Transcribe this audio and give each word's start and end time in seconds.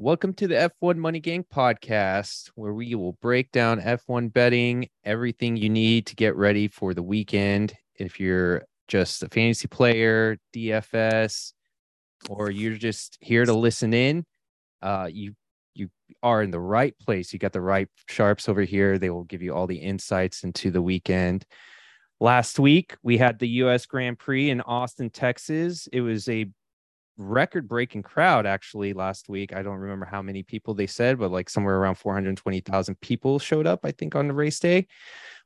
Welcome 0.00 0.34
to 0.34 0.46
the 0.46 0.70
F1 0.80 0.96
Money 0.96 1.18
Gang 1.18 1.44
podcast, 1.52 2.52
where 2.54 2.72
we 2.72 2.94
will 2.94 3.14
break 3.14 3.50
down 3.50 3.80
F1 3.80 4.32
betting, 4.32 4.88
everything 5.02 5.56
you 5.56 5.68
need 5.68 6.06
to 6.06 6.14
get 6.14 6.36
ready 6.36 6.68
for 6.68 6.94
the 6.94 7.02
weekend. 7.02 7.74
If 7.96 8.20
you're 8.20 8.62
just 8.86 9.24
a 9.24 9.28
fantasy 9.28 9.66
player, 9.66 10.38
DFS, 10.54 11.52
or 12.30 12.48
you're 12.48 12.76
just 12.76 13.18
here 13.20 13.44
to 13.44 13.52
listen 13.52 13.92
in, 13.92 14.24
uh, 14.82 15.08
you 15.10 15.34
you 15.74 15.88
are 16.22 16.44
in 16.44 16.52
the 16.52 16.60
right 16.60 16.96
place. 17.00 17.32
You 17.32 17.40
got 17.40 17.52
the 17.52 17.60
right 17.60 17.88
sharps 18.08 18.48
over 18.48 18.62
here. 18.62 18.98
They 18.98 19.10
will 19.10 19.24
give 19.24 19.42
you 19.42 19.52
all 19.52 19.66
the 19.66 19.78
insights 19.78 20.44
into 20.44 20.70
the 20.70 20.80
weekend. 20.80 21.44
Last 22.20 22.60
week 22.60 22.96
we 23.02 23.18
had 23.18 23.40
the 23.40 23.48
U.S. 23.48 23.84
Grand 23.84 24.20
Prix 24.20 24.50
in 24.50 24.60
Austin, 24.60 25.10
Texas. 25.10 25.88
It 25.92 26.02
was 26.02 26.28
a 26.28 26.46
record 27.18 27.68
breaking 27.68 28.02
crowd 28.02 28.46
actually 28.46 28.92
last 28.92 29.28
week. 29.28 29.52
I 29.52 29.62
don't 29.62 29.78
remember 29.78 30.06
how 30.06 30.22
many 30.22 30.42
people 30.42 30.72
they 30.72 30.86
said, 30.86 31.18
but 31.18 31.30
like 31.32 31.50
somewhere 31.50 31.76
around 31.76 31.96
420,000 31.96 33.00
people 33.00 33.38
showed 33.38 33.66
up, 33.66 33.80
I 33.84 33.90
think, 33.90 34.14
on 34.14 34.28
the 34.28 34.34
race 34.34 34.60
day. 34.60 34.86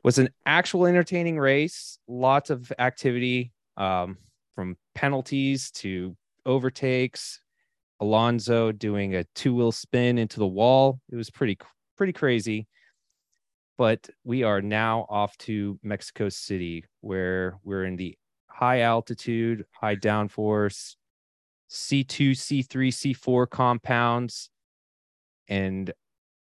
Was 0.05 0.19
an 0.19 0.28
actual 0.47 0.87
entertaining 0.87 1.38
race, 1.38 1.98
lots 2.06 2.50
of 2.50 2.73
activity 2.78 3.52
um, 3.77 4.19
from 4.55 4.77
penalties 4.95 5.70
to 5.73 6.16
overtakes. 6.45 7.41
Alonso 8.00 8.73
doing 8.73 9.14
a 9.14 9.25
two 9.34 9.55
wheel 9.55 9.70
spin 9.70 10.19
into 10.19 10.41
the 10.41 10.47
wall. 10.47 11.00
It 11.11 11.16
was 11.16 11.30
pretty, 11.30 11.56
pretty 11.97 12.12
crazy. 12.12 12.66
But 13.78 14.11
we 14.25 14.42
are 14.42 14.61
now 14.61 15.06
off 15.09 15.39
to 15.39 15.78
Mexico 15.83 16.28
City, 16.28 16.84
where 17.00 17.59
we're 17.62 17.84
in 17.84 17.97
the 17.97 18.19
high 18.48 18.80
altitude, 18.80 19.64
high 19.70 19.97
downforce, 19.97 20.97
C2, 21.73 22.33
C3, 22.33 22.89
C4 22.89 23.49
compounds. 23.49 24.51
And 25.49 25.93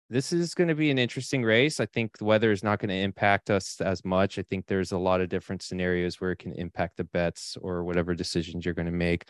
this 0.10 0.32
is 0.32 0.54
going 0.54 0.68
to 0.68 0.76
be 0.76 0.92
an 0.92 1.00
interesting 1.00 1.44
race. 1.44 1.80
I 1.80 1.88
think 1.88 2.18
the 2.18 2.26
weather 2.26 2.52
is 2.52 2.64
not 2.64 2.80
going 2.80 2.90
to 2.90 2.96
impact 2.96 3.50
us 3.50 3.82
as 3.82 4.06
much. 4.06 4.38
I 4.38 4.44
think 4.44 4.68
there's 4.68 4.92
a 4.92 4.98
lot 4.98 5.22
of 5.22 5.30
different 5.30 5.64
scenarios 5.64 6.22
where 6.22 6.32
it 6.32 6.40
can 6.40 6.54
impact 6.54 6.98
the 6.98 7.06
bets 7.06 7.58
or 7.62 7.84
whatever 7.84 8.14
decisions 8.14 8.66
you're 8.66 8.76
going 8.76 8.86
to 8.86 8.92
make. 8.92 9.26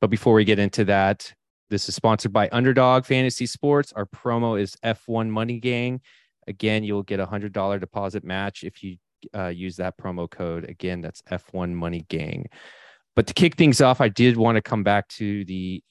But 0.00 0.08
before 0.08 0.34
we 0.34 0.44
get 0.44 0.58
into 0.58 0.84
that, 0.86 1.32
this 1.68 1.88
is 1.88 1.94
sponsored 1.94 2.32
by 2.32 2.48
Underdog 2.52 3.04
Fantasy 3.04 3.46
Sports. 3.46 3.92
Our 3.92 4.06
promo 4.06 4.60
is 4.60 4.76
F1 4.84 5.28
Money 5.28 5.60
Gang. 5.60 6.00
Again, 6.46 6.84
you'll 6.84 7.02
get 7.02 7.20
a 7.20 7.26
hundred 7.26 7.52
dollar 7.52 7.78
deposit 7.78 8.24
match 8.24 8.64
if 8.64 8.82
you 8.82 8.96
uh, 9.34 9.48
use 9.48 9.76
that 9.76 9.98
promo 9.98 10.30
code. 10.30 10.68
Again, 10.68 11.00
that's 11.00 11.22
F1 11.22 11.72
Money 11.72 12.04
Gang. 12.08 12.46
But 13.16 13.26
to 13.28 13.34
kick 13.34 13.56
things 13.56 13.80
off, 13.80 14.00
I 14.00 14.08
did 14.08 14.36
want 14.36 14.56
to 14.56 14.62
come 14.62 14.82
back 14.82 15.08
to 15.08 15.44
the 15.44 15.82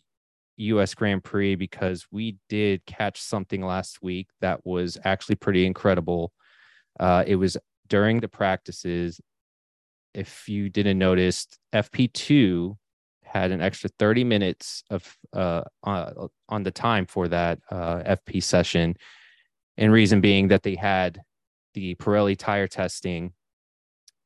US 0.57 0.93
Grand 0.93 1.23
Prix 1.23 1.55
because 1.55 2.05
we 2.11 2.37
did 2.49 2.85
catch 2.85 3.21
something 3.21 3.61
last 3.61 4.01
week 4.01 4.27
that 4.41 4.65
was 4.65 4.97
actually 5.03 5.35
pretty 5.35 5.65
incredible. 5.65 6.31
Uh, 6.99 7.23
it 7.25 7.35
was 7.35 7.57
during 7.87 8.19
the 8.19 8.27
practices. 8.27 9.19
If 10.13 10.47
you 10.47 10.69
didn't 10.69 10.97
notice, 10.97 11.47
FP2 11.73 12.77
had 13.23 13.51
an 13.51 13.61
extra 13.61 13.89
30 13.97 14.23
minutes 14.25 14.83
of 14.91 15.17
uh, 15.33 15.63
uh, 15.83 16.27
on 16.49 16.63
the 16.63 16.71
time 16.71 17.05
for 17.05 17.27
that 17.29 17.59
uh, 17.71 18.15
FP 18.15 18.43
session. 18.43 18.95
And 19.77 19.91
reason 19.91 20.21
being 20.21 20.49
that 20.49 20.61
they 20.61 20.75
had 20.75 21.21
the 21.73 21.95
Pirelli 21.95 22.37
tire 22.37 22.67
testing 22.67 23.33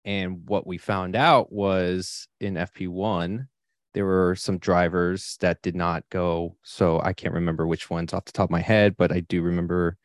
and 0.08 0.48
what 0.48 0.66
we 0.66 0.78
found 0.78 1.18
out 1.18 1.52
was 1.52 2.30
in 2.40 2.54
FP1, 2.54 3.46
there 3.94 4.06
were 4.06 4.36
some 4.38 4.58
drivers 4.58 5.36
that 5.42 5.62
did 5.62 5.76
not 5.76 6.06
go. 6.10 6.56
So 6.64 7.02
I 7.04 7.12
can't 7.12 7.34
remember 7.34 7.68
which 7.68 7.90
ones 7.90 8.14
off 8.14 8.24
the 8.24 8.32
top 8.32 8.46
of 8.46 8.52
my 8.52 8.62
head, 8.62 8.96
but 8.96 9.12
I 9.12 9.20
do 9.20 9.42
remember 9.42 9.98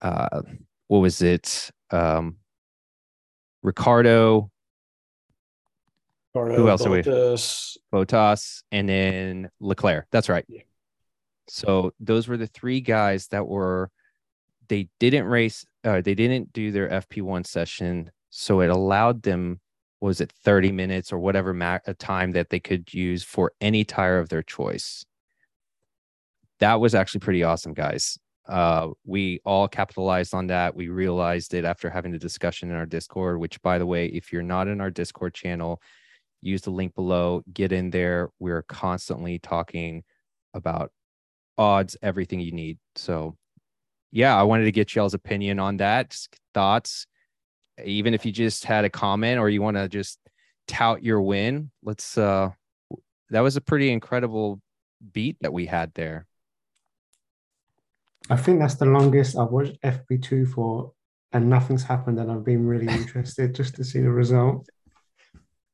uh, 0.00 0.40
what 0.88 1.00
was 1.00 1.20
it? 1.20 1.70
Um, 1.90 2.36
Ricciardo. 3.62 4.50
Ricardo, 6.34 6.56
Who 6.56 6.68
else 6.70 6.82
Bottas. 6.82 7.76
are 7.92 7.98
we? 7.98 8.06
Bottas, 8.06 8.62
and 8.72 8.88
then 8.88 9.50
Leclerc. 9.60 10.06
That's 10.10 10.30
right. 10.30 10.46
Yeah. 10.48 10.62
So 11.46 11.92
those 12.00 12.26
were 12.26 12.38
the 12.38 12.46
three 12.46 12.80
guys 12.80 13.26
that 13.28 13.46
were. 13.46 13.90
They 14.68 14.88
didn't 14.98 15.26
race. 15.26 15.66
Uh, 15.84 16.00
they 16.00 16.14
didn't 16.14 16.54
do 16.54 16.72
their 16.72 16.88
FP1 16.88 17.46
session 17.46 18.10
so 18.30 18.60
it 18.60 18.70
allowed 18.70 19.22
them, 19.22 19.60
was 20.00 20.20
it 20.20 20.32
30 20.44 20.72
minutes 20.72 21.12
or 21.12 21.18
whatever 21.18 21.52
ma- 21.52 21.80
a 21.86 21.94
time 21.94 22.30
that 22.30 22.48
they 22.48 22.60
could 22.60 22.94
use 22.94 23.22
for 23.22 23.52
any 23.60 23.84
tire 23.84 24.18
of 24.18 24.28
their 24.28 24.42
choice. 24.42 25.04
That 26.60 26.80
was 26.80 26.94
actually 26.94 27.20
pretty 27.20 27.42
awesome, 27.42 27.74
guys. 27.74 28.18
Uh, 28.48 28.88
we 29.04 29.40
all 29.44 29.68
capitalized 29.68 30.32
on 30.32 30.46
that. 30.46 30.74
We 30.74 30.88
realized 30.88 31.54
it 31.54 31.64
after 31.64 31.90
having 31.90 32.12
the 32.12 32.18
discussion 32.18 32.70
in 32.70 32.76
our 32.76 32.86
Discord, 32.86 33.38
which, 33.38 33.60
by 33.62 33.78
the 33.78 33.86
way, 33.86 34.06
if 34.06 34.32
you're 34.32 34.42
not 34.42 34.68
in 34.68 34.80
our 34.80 34.90
Discord 34.90 35.34
channel, 35.34 35.80
use 36.40 36.62
the 36.62 36.70
link 36.70 36.94
below, 36.94 37.42
get 37.52 37.72
in 37.72 37.90
there. 37.90 38.30
We're 38.38 38.62
constantly 38.62 39.38
talking 39.38 40.02
about 40.54 40.90
odds, 41.58 41.96
everything 42.02 42.40
you 42.40 42.52
need. 42.52 42.78
So, 42.96 43.36
yeah, 44.10 44.36
I 44.36 44.42
wanted 44.42 44.64
to 44.64 44.72
get 44.72 44.94
y'all's 44.94 45.14
opinion 45.14 45.58
on 45.58 45.76
that, 45.78 46.16
thoughts 46.54 47.06
even 47.84 48.14
if 48.14 48.24
you 48.24 48.32
just 48.32 48.64
had 48.64 48.84
a 48.84 48.90
comment 48.90 49.38
or 49.38 49.48
you 49.48 49.62
want 49.62 49.76
to 49.76 49.88
just 49.88 50.18
tout 50.66 51.02
your 51.02 51.20
win, 51.20 51.70
let's 51.82 52.16
uh 52.18 52.50
that 53.30 53.40
was 53.40 53.56
a 53.56 53.60
pretty 53.60 53.90
incredible 53.90 54.60
beat 55.12 55.36
that 55.40 55.52
we 55.52 55.66
had 55.66 55.92
there. 55.94 56.26
I 58.28 58.36
think 58.36 58.60
that's 58.60 58.74
the 58.74 58.86
longest 58.86 59.36
I've 59.36 59.50
watched 59.50 59.80
FP2 59.82 60.52
for, 60.52 60.92
and 61.32 61.48
nothing's 61.48 61.82
happened, 61.82 62.18
and 62.18 62.30
I've 62.30 62.44
been 62.44 62.66
really 62.66 62.86
interested 62.86 63.54
just 63.60 63.74
to 63.76 63.84
see 63.84 64.00
the 64.00 64.10
result. 64.10 64.68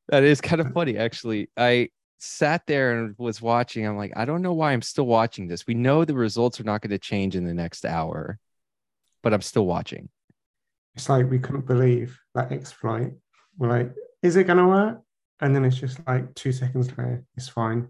That 0.08 0.22
is 0.22 0.40
kind 0.40 0.60
of 0.60 0.72
funny, 0.72 0.96
actually. 0.96 1.50
I 1.56 1.88
sat 2.18 2.62
there 2.66 2.98
and 2.98 3.14
was 3.18 3.42
watching. 3.42 3.86
I'm 3.86 3.96
like, 3.96 4.12
I 4.16 4.24
don't 4.24 4.42
know 4.42 4.52
why 4.52 4.72
I'm 4.72 4.82
still 4.82 5.06
watching 5.06 5.48
this. 5.48 5.66
We 5.66 5.74
know 5.74 6.04
the 6.04 6.14
results 6.14 6.60
are 6.60 6.64
not 6.64 6.80
going 6.80 6.90
to 6.90 6.98
change 6.98 7.36
in 7.36 7.44
the 7.44 7.54
next 7.54 7.84
hour, 7.84 8.38
but 9.22 9.34
I'm 9.34 9.42
still 9.42 9.66
watching. 9.66 10.08
It's 10.96 11.08
like 11.08 11.30
we 11.30 11.38
couldn't 11.38 11.66
believe 11.66 12.18
that 12.34 12.50
X 12.50 12.72
flight. 12.72 13.12
We're 13.58 13.68
like, 13.68 13.92
is 14.22 14.36
it 14.36 14.44
going 14.44 14.58
to 14.58 14.66
work? 14.66 15.00
And 15.40 15.54
then 15.54 15.64
it's 15.64 15.76
just 15.76 16.00
like 16.06 16.34
two 16.34 16.52
seconds 16.52 16.88
later, 16.88 17.24
it's 17.36 17.48
fine. 17.48 17.88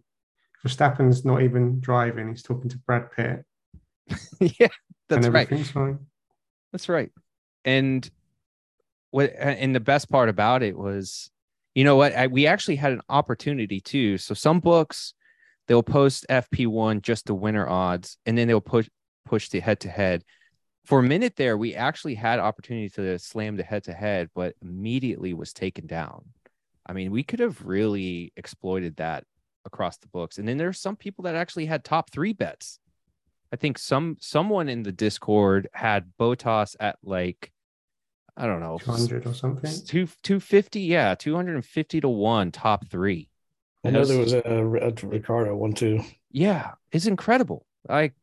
Verstappen's 0.65 1.25
not 1.25 1.43
even 1.43 1.79
driving; 1.81 2.29
he's 2.29 2.43
talking 2.43 2.69
to 2.69 2.79
Brad 2.79 3.13
Pitt. 3.13 3.45
yeah, 4.59 4.69
that's 5.09 5.29
right. 5.29 5.49
fine. 5.67 5.99
That's 6.73 6.89
right. 6.89 7.13
And 7.65 8.09
what 9.11 9.31
uh, 9.31 9.45
and 9.45 9.75
the 9.75 9.81
best 9.81 10.11
part 10.11 10.29
about 10.29 10.65
it 10.65 10.77
was, 10.77 11.31
you 11.75 11.85
know 11.85 11.97
what? 11.97 12.15
I, 12.15 12.27
we 12.27 12.49
actually 12.49 12.77
had 12.77 12.93
an 12.93 13.03
opportunity 13.09 13.81
too. 13.81 14.19
So 14.19 14.35
some 14.35 14.59
books 14.59 15.15
they'll 15.69 15.83
post 15.83 16.27
FP1 16.29 17.03
just 17.03 17.27
the 17.27 17.35
winner 17.35 17.69
odds, 17.69 18.19
and 18.27 18.37
then 18.37 18.49
they'll 18.49 18.61
push 18.61 18.89
push 19.25 19.49
the 19.49 19.61
head 19.61 19.81
to 19.81 19.89
head. 19.89 20.25
For 20.87 21.01
a 21.01 21.03
minute 21.03 21.35
there, 21.37 21.59
we 21.59 21.75
actually 21.75 22.15
had 22.15 22.39
opportunity 22.39 22.89
to 22.91 23.19
slam 23.19 23.57
the 23.57 23.65
head 23.65 23.85
to 23.85 23.93
head, 23.93 24.31
but 24.35 24.55
immediately 24.63 25.35
was 25.35 25.53
taken 25.53 25.87
down. 25.87 26.25
I 26.87 26.93
mean, 26.93 27.11
we 27.11 27.25
could 27.25 27.41
have 27.41 27.67
really 27.67 28.33
exploited 28.37 28.97
that 28.97 29.25
across 29.65 29.97
the 29.99 30.07
books. 30.07 30.39
And 30.39 30.47
then 30.47 30.57
there's 30.57 30.79
some 30.79 30.95
people 30.95 31.25
that 31.25 31.35
actually 31.35 31.67
had 31.67 31.83
top 31.83 32.11
three 32.11 32.33
bets. 32.33 32.79
I 33.53 33.57
think 33.57 33.79
some 33.79 34.17
someone 34.21 34.69
in 34.69 34.85
the 34.85 34.93
Discord 34.93 35.69
had 35.73 36.13
Bottas 36.19 36.77
at 36.79 36.99
like 37.03 37.53
I 38.37 38.47
don't 38.47 38.61
know, 38.61 38.79
200 38.79 39.27
or 39.27 39.35
something. 39.35 39.73
two 39.87 40.09
two 40.23 40.41
fifty, 40.41 40.83
yeah, 40.83 41.15
two 41.17 41.35
hundred 41.35 41.55
and 41.57 41.65
fifty 41.65 42.01
to 42.01 42.09
one, 42.09 42.53
top 42.53 42.87
three. 42.89 43.29
I 43.85 43.91
know 43.91 44.05
there 44.05 44.19
was 44.19 44.33
a, 44.33 44.43
a 44.43 44.65
Ricciardo 44.65 45.57
one 45.57 45.73
too. 45.73 46.01
Yeah, 46.31 46.73
it's 46.93 47.07
incredible. 47.07 47.65
Like, 47.89 48.15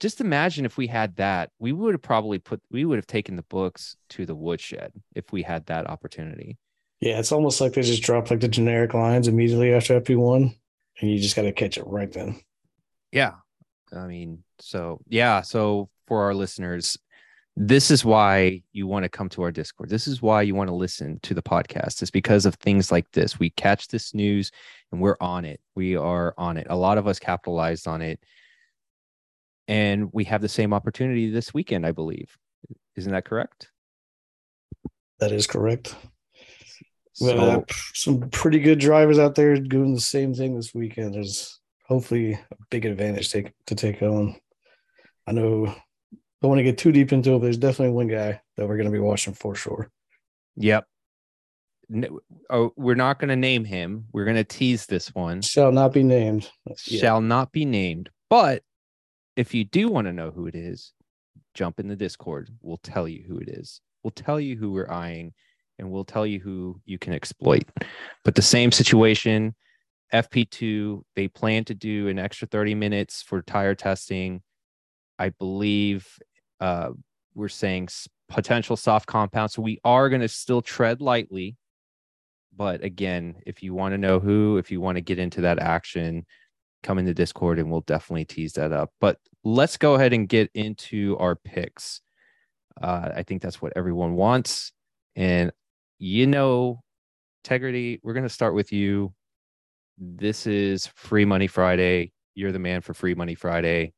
just 0.00 0.20
imagine 0.20 0.64
if 0.64 0.76
we 0.76 0.86
had 0.86 1.16
that, 1.16 1.50
we 1.58 1.72
would 1.72 1.94
have 1.94 2.02
probably 2.02 2.38
put, 2.38 2.60
we 2.70 2.84
would 2.84 2.96
have 2.96 3.06
taken 3.06 3.36
the 3.36 3.42
books 3.42 3.96
to 4.10 4.26
the 4.26 4.34
woodshed 4.34 4.92
if 5.14 5.32
we 5.32 5.42
had 5.42 5.66
that 5.66 5.88
opportunity. 5.88 6.58
Yeah, 7.00 7.18
it's 7.18 7.32
almost 7.32 7.60
like 7.60 7.74
they 7.74 7.82
just 7.82 8.02
drop 8.02 8.30
like 8.30 8.40
the 8.40 8.48
generic 8.48 8.94
lines 8.94 9.28
immediately 9.28 9.74
after 9.74 10.00
FP1, 10.00 10.54
and 11.00 11.10
you 11.10 11.18
just 11.18 11.36
got 11.36 11.42
to 11.42 11.52
catch 11.52 11.76
it 11.78 11.86
right 11.86 12.10
then. 12.10 12.40
Yeah. 13.12 13.34
I 13.94 14.06
mean, 14.06 14.42
so 14.58 15.00
yeah. 15.06 15.42
So 15.42 15.90
for 16.06 16.24
our 16.24 16.34
listeners, 16.34 16.98
this 17.56 17.90
is 17.90 18.04
why 18.04 18.62
you 18.72 18.86
want 18.86 19.04
to 19.04 19.08
come 19.08 19.28
to 19.30 19.42
our 19.42 19.50
Discord. 19.50 19.88
This 19.88 20.06
is 20.06 20.20
why 20.20 20.42
you 20.42 20.54
want 20.54 20.68
to 20.68 20.74
listen 20.74 21.18
to 21.22 21.32
the 21.32 21.42
podcast. 21.42 22.02
It's 22.02 22.10
because 22.10 22.44
of 22.44 22.56
things 22.56 22.92
like 22.92 23.10
this. 23.12 23.38
We 23.38 23.50
catch 23.50 23.88
this 23.88 24.12
news 24.12 24.50
and 24.92 25.00
we're 25.00 25.16
on 25.20 25.46
it. 25.46 25.60
We 25.74 25.96
are 25.96 26.34
on 26.36 26.58
it. 26.58 26.66
A 26.68 26.76
lot 26.76 26.98
of 26.98 27.06
us 27.06 27.18
capitalized 27.18 27.88
on 27.88 28.02
it. 28.02 28.20
And 29.68 30.10
we 30.12 30.24
have 30.24 30.42
the 30.42 30.48
same 30.48 30.72
opportunity 30.72 31.30
this 31.30 31.52
weekend, 31.52 31.84
I 31.84 31.92
believe. 31.92 32.36
Isn't 32.96 33.12
that 33.12 33.24
correct? 33.24 33.70
That 35.18 35.32
is 35.32 35.46
correct. 35.46 35.94
So, 37.14 37.36
Uh, 37.36 37.60
some 37.94 38.28
pretty 38.30 38.58
good 38.58 38.78
drivers 38.78 39.18
out 39.18 39.34
there 39.34 39.56
doing 39.56 39.94
the 39.94 40.00
same 40.00 40.34
thing 40.34 40.54
this 40.54 40.74
weekend. 40.74 41.14
There's 41.14 41.60
hopefully 41.86 42.34
a 42.34 42.56
big 42.70 42.84
advantage 42.84 43.30
take, 43.30 43.52
to 43.66 43.74
take 43.74 44.02
on. 44.02 44.36
I 45.26 45.32
know 45.32 45.66
I 45.66 46.42
don't 46.42 46.50
want 46.50 46.58
to 46.58 46.64
get 46.64 46.78
too 46.78 46.92
deep 46.92 47.12
into 47.12 47.30
it, 47.30 47.38
but 47.38 47.44
there's 47.44 47.56
definitely 47.56 47.94
one 47.94 48.08
guy 48.08 48.40
that 48.56 48.68
we're 48.68 48.76
going 48.76 48.90
to 48.90 48.92
be 48.92 48.98
watching 48.98 49.32
for 49.32 49.54
sure. 49.54 49.90
Yep. 50.56 50.84
No, 51.88 52.20
oh, 52.50 52.72
we're 52.76 52.94
not 52.94 53.18
going 53.18 53.28
to 53.28 53.36
name 53.36 53.64
him. 53.64 54.06
We're 54.12 54.24
going 54.24 54.36
to 54.36 54.44
tease 54.44 54.86
this 54.86 55.14
one. 55.14 55.40
Shall 55.40 55.72
not 55.72 55.92
be 55.92 56.02
named. 56.02 56.50
Yeah. 56.86 57.00
Shall 57.00 57.20
not 57.20 57.52
be 57.52 57.64
named. 57.64 58.10
But 58.28 58.62
if 59.36 59.54
you 59.54 59.64
do 59.64 59.88
want 59.88 60.06
to 60.06 60.12
know 60.12 60.30
who 60.30 60.46
it 60.46 60.54
is, 60.54 60.92
jump 61.54 61.78
in 61.78 61.88
the 61.88 61.96
Discord. 61.96 62.50
We'll 62.62 62.78
tell 62.78 63.06
you 63.06 63.24
who 63.28 63.38
it 63.38 63.48
is. 63.48 63.80
We'll 64.02 64.10
tell 64.12 64.40
you 64.40 64.56
who 64.56 64.72
we're 64.72 64.90
eyeing 64.90 65.34
and 65.78 65.90
we'll 65.90 66.04
tell 66.04 66.26
you 66.26 66.40
who 66.40 66.80
you 66.86 66.98
can 66.98 67.12
exploit. 67.12 67.64
But 68.24 68.34
the 68.34 68.42
same 68.42 68.72
situation, 68.72 69.54
FP2, 70.12 71.02
they 71.14 71.28
plan 71.28 71.64
to 71.66 71.74
do 71.74 72.08
an 72.08 72.18
extra 72.18 72.48
30 72.48 72.74
minutes 72.74 73.22
for 73.22 73.42
tire 73.42 73.74
testing. 73.74 74.42
I 75.18 75.30
believe 75.30 76.08
uh, 76.60 76.90
we're 77.34 77.48
saying 77.48 77.88
potential 78.28 78.76
soft 78.76 79.06
compounds. 79.06 79.54
So 79.54 79.62
we 79.62 79.80
are 79.84 80.08
going 80.08 80.22
to 80.22 80.28
still 80.28 80.62
tread 80.62 81.00
lightly. 81.00 81.56
But 82.56 82.82
again, 82.82 83.36
if 83.46 83.62
you 83.62 83.74
want 83.74 83.92
to 83.92 83.98
know 83.98 84.18
who, 84.18 84.56
if 84.56 84.70
you 84.70 84.80
want 84.80 84.96
to 84.96 85.02
get 85.02 85.18
into 85.18 85.42
that 85.42 85.58
action, 85.58 86.24
come 86.82 86.98
into 86.98 87.14
Discord 87.14 87.58
and 87.58 87.70
we'll 87.70 87.82
definitely 87.82 88.24
tease 88.24 88.54
that 88.54 88.72
up. 88.72 88.92
But 89.00 89.18
let's 89.44 89.76
go 89.76 89.94
ahead 89.94 90.12
and 90.12 90.28
get 90.28 90.50
into 90.54 91.16
our 91.18 91.36
picks. 91.36 92.00
Uh, 92.80 93.10
I 93.14 93.22
think 93.22 93.42
that's 93.42 93.60
what 93.60 93.72
everyone 93.76 94.14
wants. 94.14 94.72
And 95.14 95.52
you 95.98 96.26
know, 96.26 96.82
integrity, 97.44 98.00
we're 98.02 98.12
going 98.12 98.24
to 98.24 98.28
start 98.28 98.54
with 98.54 98.72
you. 98.72 99.14
This 99.98 100.46
is 100.46 100.86
Free 100.88 101.24
Money 101.24 101.46
Friday. 101.46 102.12
You're 102.34 102.52
the 102.52 102.58
man 102.58 102.82
for 102.82 102.92
Free 102.92 103.14
Money 103.14 103.34
Friday. 103.34 103.94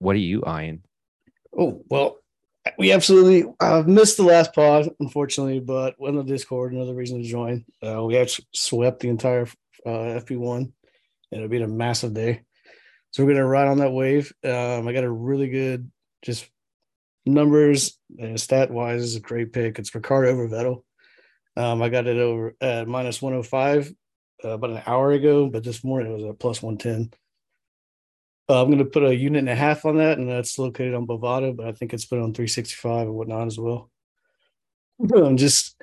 What 0.00 0.14
are 0.16 0.20
you 0.20 0.44
eyeing? 0.44 0.82
Oh, 1.58 1.82
well, 1.88 2.18
we 2.76 2.92
absolutely 2.92 3.50
uh, 3.60 3.82
missed 3.86 4.16
the 4.16 4.22
last 4.22 4.54
pod, 4.54 4.90
unfortunately, 5.00 5.60
but 5.60 5.94
went 5.98 6.18
on 6.18 6.26
Discord, 6.26 6.72
another 6.72 6.94
reason 6.94 7.22
to 7.22 7.28
join. 7.28 7.64
Uh, 7.84 8.04
we 8.04 8.16
actually 8.16 8.46
swept 8.52 9.00
the 9.00 9.08
entire 9.08 9.46
uh, 9.86 10.20
FP1, 10.20 10.58
and 10.58 10.72
it'll 11.30 11.48
be 11.48 11.62
a 11.62 11.68
massive 11.68 12.14
day. 12.14 12.42
So 13.10 13.24
we're 13.24 13.34
to 13.34 13.44
ride 13.44 13.68
on 13.68 13.78
that 13.78 13.92
wave. 13.92 14.32
Um, 14.44 14.86
I 14.86 14.92
got 14.92 15.04
a 15.04 15.10
really 15.10 15.48
good, 15.48 15.90
just 16.22 16.48
numbers 17.24 17.98
and 18.18 18.40
stat 18.40 18.70
wise 18.70 19.02
is 19.02 19.16
a 19.16 19.20
great 19.20 19.52
pick. 19.52 19.78
It's 19.78 19.94
Ricciardo 19.94 20.30
over 20.30 20.48
Vettel. 20.48 20.82
Um, 21.56 21.82
I 21.82 21.88
got 21.88 22.06
it 22.06 22.18
over 22.18 22.54
at 22.60 22.86
minus 22.86 23.20
105 23.20 23.92
uh, 24.44 24.48
about 24.48 24.70
an 24.70 24.82
hour 24.86 25.12
ago, 25.12 25.48
but 25.48 25.64
this 25.64 25.82
morning 25.82 26.12
it 26.12 26.14
was 26.14 26.24
at 26.24 26.38
plus 26.38 26.62
110. 26.62 27.12
Uh, 28.48 28.62
I'm 28.62 28.68
going 28.68 28.78
to 28.78 28.84
put 28.84 29.04
a 29.04 29.14
unit 29.14 29.40
and 29.40 29.48
a 29.48 29.54
half 29.54 29.84
on 29.84 29.96
that, 29.98 30.18
and 30.18 30.28
that's 30.28 30.58
located 30.58 30.94
on 30.94 31.06
Bovada, 31.06 31.54
but 31.54 31.66
I 31.66 31.72
think 31.72 31.92
it's 31.92 32.06
put 32.06 32.18
on 32.18 32.32
365 32.32 33.08
and 33.08 33.14
whatnot 33.14 33.46
as 33.46 33.58
well. 33.58 33.90
Um, 35.14 35.36
just, 35.36 35.76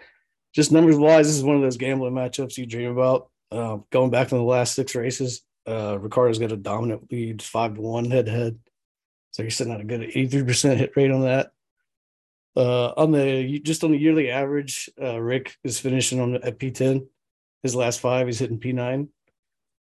just 0.53 0.71
numbers 0.71 0.97
wise, 0.97 1.27
this 1.27 1.35
is 1.35 1.43
one 1.43 1.57
of 1.57 1.61
those 1.61 1.77
gambling 1.77 2.13
matchups 2.13 2.57
you 2.57 2.65
dream 2.65 2.91
about. 2.91 3.29
Uh, 3.55 3.77
going 3.89 4.09
back 4.11 4.27
to 4.27 4.35
the 4.35 4.41
last 4.41 4.75
six 4.75 4.95
races, 4.95 5.41
uh, 5.65 5.97
Ricciardo's 5.97 6.39
got 6.39 6.51
a 6.51 6.57
dominant 6.57 7.09
lead, 7.09 7.41
five 7.41 7.75
to 7.75 7.81
one 7.81 8.11
head 8.11 8.25
to 8.25 8.31
head. 8.31 8.59
So 9.31 9.43
you're 9.43 9.49
sitting 9.49 9.71
at 9.71 9.79
a 9.79 9.85
good 9.85 10.01
83% 10.01 10.75
hit 10.75 10.91
rate 10.97 11.11
on 11.11 11.21
that. 11.21 11.51
Uh, 12.57 12.93
on 12.97 13.11
the 13.11 13.59
just 13.59 13.83
on 13.83 13.91
the 13.91 13.97
yearly 13.97 14.29
average, 14.29 14.89
uh, 15.01 15.19
Rick 15.19 15.55
is 15.63 15.79
finishing 15.79 16.19
on 16.19 16.35
at 16.35 16.59
P10. 16.59 17.07
His 17.63 17.75
last 17.75 17.99
five, 17.99 18.27
he's 18.27 18.39
hitting 18.39 18.59
P9, 18.59 19.07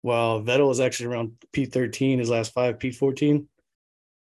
while 0.01 0.41
Vettel 0.41 0.71
is 0.71 0.79
actually 0.79 1.07
around 1.07 1.33
P13. 1.53 2.19
His 2.19 2.29
last 2.29 2.53
five, 2.53 2.79
P14. 2.79 3.45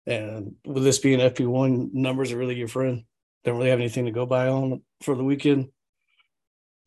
And 0.06 0.56
with 0.66 0.84
this 0.84 1.00
being 1.00 1.20
FP1, 1.20 1.94
numbers 1.94 2.32
are 2.32 2.38
really 2.38 2.56
your 2.56 2.68
friend. 2.68 3.04
Don't 3.44 3.58
really 3.58 3.70
have 3.70 3.80
anything 3.80 4.06
to 4.06 4.12
go 4.12 4.26
by 4.26 4.48
on 4.48 4.82
for 5.02 5.16
the 5.16 5.24
weekend. 5.24 5.70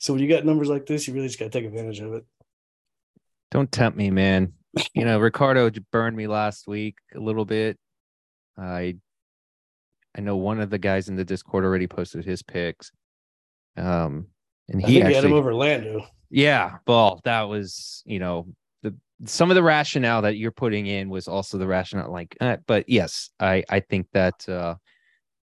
So 0.03 0.13
when 0.13 0.21
you 0.21 0.29
got 0.29 0.45
numbers 0.45 0.69
like 0.69 0.85
this, 0.85 1.07
you 1.07 1.15
really 1.15 1.29
just 1.29 1.39
got 1.39 1.45
to 1.47 1.51
take 1.51 1.65
advantage 1.65 2.01
of 2.01 2.13
it. 2.15 2.25
Don't 3.53 3.71
tempt 3.71 3.99
me, 3.99 4.11
man. 4.11 4.55
You 4.95 5.05
know, 5.05 5.19
Ricciardo 5.19 5.71
burned 5.91 6.17
me 6.17 6.27
last 6.27 6.67
week 6.67 6.97
a 7.15 7.21
little 7.21 7.45
bit. 7.45 7.79
I 8.59 8.97
I 10.17 10.21
know 10.23 10.39
one 10.39 10.59
of 10.59 10.71
the 10.71 10.79
guys 10.79 11.11
in 11.11 11.17
the 11.17 11.25
Discord 11.25 11.63
already 11.63 11.87
posted 11.87 12.25
his 12.25 12.43
picks. 12.43 12.91
Um, 13.77 14.29
and 14.69 14.81
he 14.81 15.03
actually 15.03 15.15
had 15.15 15.25
him 15.25 15.35
over 15.35 15.55
Lando. 15.55 16.07
Yeah, 16.31 16.79
well, 16.87 17.21
that 17.25 17.43
was 17.43 18.03
you 18.07 18.19
know 18.19 18.47
the 18.83 18.95
some 19.27 19.51
of 19.51 19.55
the 19.55 19.63
rationale 19.63 20.23
that 20.23 20.39
you're 20.39 20.51
putting 20.51 20.87
in 20.87 21.11
was 21.11 21.29
also 21.29 21.59
the 21.59 21.67
rationale. 21.67 22.11
Like, 22.11 22.35
uh, 22.41 22.57
but 22.67 22.89
yes, 22.89 23.29
I 23.39 23.65
I 23.69 23.81
think 23.81 24.07
that 24.15 24.49
uh, 24.49 24.77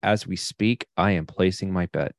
as 0.03 0.27
we 0.27 0.37
speak, 0.37 0.87
I 0.97 1.11
am 1.11 1.27
placing 1.27 1.75
my 1.75 1.87
bet. 1.93 2.13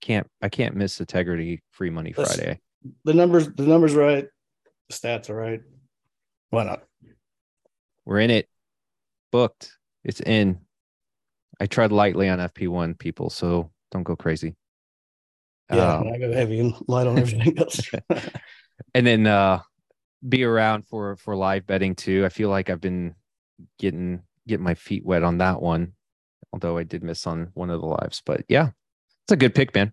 Can't 0.00 0.26
I 0.42 0.48
can't 0.48 0.74
miss 0.74 0.98
integrity 0.98 1.62
free 1.70 1.90
money 1.90 2.12
That's, 2.16 2.34
Friday. 2.34 2.60
The 3.04 3.14
numbers 3.14 3.48
the 3.52 3.62
numbers 3.62 3.94
right, 3.94 4.26
the 4.90 4.96
stats 4.96 5.30
are 5.30 5.36
right. 5.36 5.60
Why 6.50 6.64
not? 6.64 6.82
We're 8.04 8.20
in 8.20 8.30
it. 8.30 8.48
Booked. 9.30 9.76
It's 10.04 10.20
in. 10.20 10.60
I 11.60 11.66
tread 11.66 11.92
lightly 11.92 12.28
on 12.28 12.38
FP1 12.38 12.98
people, 12.98 13.30
so 13.30 13.70
don't 13.92 14.02
go 14.02 14.16
crazy. 14.16 14.56
Yeah, 15.70 15.98
um, 15.98 16.08
I 16.08 16.18
go 16.18 16.32
heavy 16.32 16.58
and 16.58 16.74
light 16.88 17.06
on 17.06 17.18
everything 17.18 17.56
else. 17.58 17.90
and 18.94 19.06
then 19.06 19.26
uh 19.26 19.60
be 20.28 20.42
around 20.42 20.86
for 20.88 21.16
for 21.16 21.36
live 21.36 21.66
betting 21.66 21.94
too. 21.94 22.24
I 22.24 22.28
feel 22.28 22.48
like 22.48 22.70
I've 22.70 22.80
been 22.80 23.14
getting 23.78 24.22
getting 24.48 24.64
my 24.64 24.74
feet 24.74 25.04
wet 25.04 25.22
on 25.22 25.38
that 25.38 25.62
one, 25.62 25.92
although 26.52 26.76
I 26.76 26.82
did 26.82 27.04
miss 27.04 27.26
on 27.26 27.50
one 27.54 27.70
of 27.70 27.80
the 27.80 27.86
lives. 27.86 28.20
But 28.26 28.44
yeah, 28.48 28.70
it's 29.24 29.32
a 29.32 29.36
good 29.36 29.54
pick, 29.54 29.72
man. 29.74 29.92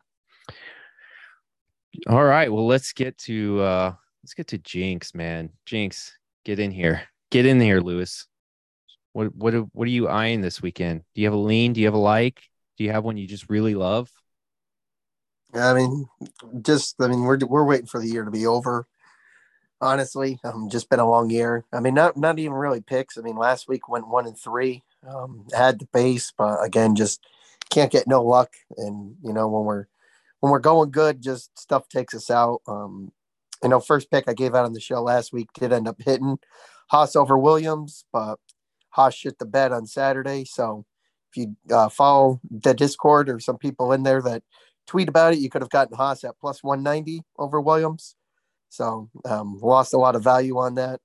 All 2.08 2.24
right, 2.24 2.52
well 2.52 2.66
let's 2.66 2.94
get 2.94 3.18
to 3.20 3.62
uh 3.62 3.94
let's 4.28 4.34
get 4.34 4.48
to 4.48 4.58
Jinx, 4.58 5.16
man. 5.16 5.50
Jinx, 5.66 6.12
get 6.44 6.60
in 6.60 6.70
here. 6.70 7.04
Get 7.32 7.46
in 7.46 7.62
here, 7.62 7.80
Lewis. 7.80 8.28
What 9.14 9.34
what 9.34 9.54
what 9.72 9.86
are 9.86 9.92
you 9.92 10.10
eyeing 10.10 10.42
this 10.42 10.62
weekend? 10.62 11.04
Do 11.16 11.22
you 11.22 11.28
have 11.28 11.34
a 11.34 11.38
lean? 11.38 11.72
Do 11.72 11.80
you 11.80 11.88
have 11.88 11.94
a 11.94 11.98
like? 11.98 12.42
Do 12.78 12.84
you 12.84 12.92
have 12.92 13.06
one 13.06 13.16
you 13.16 13.26
just 13.26 13.50
really 13.50 13.74
love? 13.74 14.12
I 15.54 15.74
mean, 15.74 16.08
just 16.62 16.96
I 17.00 17.08
mean, 17.08 17.22
we're 17.22 17.38
we're 17.38 17.64
waiting 17.64 17.86
for 17.86 18.02
the 18.02 18.10
year 18.10 18.26
to 18.26 18.32
be 18.32 18.46
over. 18.46 18.86
Honestly, 19.80 20.42
um, 20.44 20.68
just 20.70 20.90
been 20.90 21.00
a 21.00 21.10
long 21.10 21.30
year. 21.30 21.64
I 21.72 21.80
mean, 21.80 21.94
not 21.94 22.18
not 22.18 22.38
even 22.38 22.52
really 22.52 22.82
picks. 22.82 23.18
I 23.18 23.22
mean, 23.22 23.38
last 23.38 23.70
week 23.70 23.88
went 23.88 24.10
one 24.10 24.28
and 24.28 24.38
three. 24.38 24.84
Um, 25.08 25.48
had 25.56 25.80
the 25.80 25.88
base, 25.94 26.34
but 26.38 26.62
again, 26.62 26.98
just 26.98 27.26
can't 27.70 27.94
get 27.94 28.08
no 28.10 28.26
luck. 28.26 28.56
And 28.76 29.16
you 29.24 29.32
know, 29.32 29.48
when 29.48 29.64
we're 29.64 29.86
when 30.42 30.52
we're 30.52 30.60
going 30.60 30.92
good, 30.92 31.22
just 31.22 31.58
stuff 31.58 31.88
takes 31.88 32.14
us 32.14 32.30
out. 32.30 32.60
Um, 32.68 33.14
you 33.64 33.70
know, 33.70 33.80
first 33.80 34.12
pick 34.12 34.26
I 34.28 34.34
gave 34.34 34.56
out 34.56 34.66
on 34.66 34.74
the 34.74 34.80
show 34.80 35.02
last 35.02 35.34
week 35.34 35.50
did 35.54 35.74
end 35.74 35.88
up 35.88 35.98
hitting 36.00 36.38
Haas 36.90 37.16
over 37.16 37.38
Williams, 37.38 38.06
but 38.12 38.40
Haas 38.90 39.14
shit 39.14 39.40
the 39.40 39.46
bed 39.46 39.72
on 39.72 39.86
Saturday. 39.86 40.46
So 40.46 40.86
if 41.32 41.38
you 41.38 41.56
uh, 41.76 41.90
follow 41.90 42.40
the 42.50 42.74
Discord 42.74 43.30
or 43.30 43.40
some 43.40 43.58
people 43.58 43.92
in 43.92 44.04
there 44.04 44.22
that 44.22 44.44
tweet 44.86 45.10
about 45.10 45.34
it, 45.34 45.40
you 45.40 45.50
could 45.50 45.62
have 45.62 45.70
gotten 45.70 45.96
Haas 45.96 46.24
at 46.24 46.40
plus 46.40 46.64
190 46.64 47.24
over 47.38 47.60
Williams. 47.60 48.16
So 48.70 49.10
um, 49.26 49.60
lost 49.62 49.94
a 49.94 49.98
lot 49.98 50.16
of 50.16 50.24
value 50.24 50.58
on 50.58 50.76
that. 50.76 51.00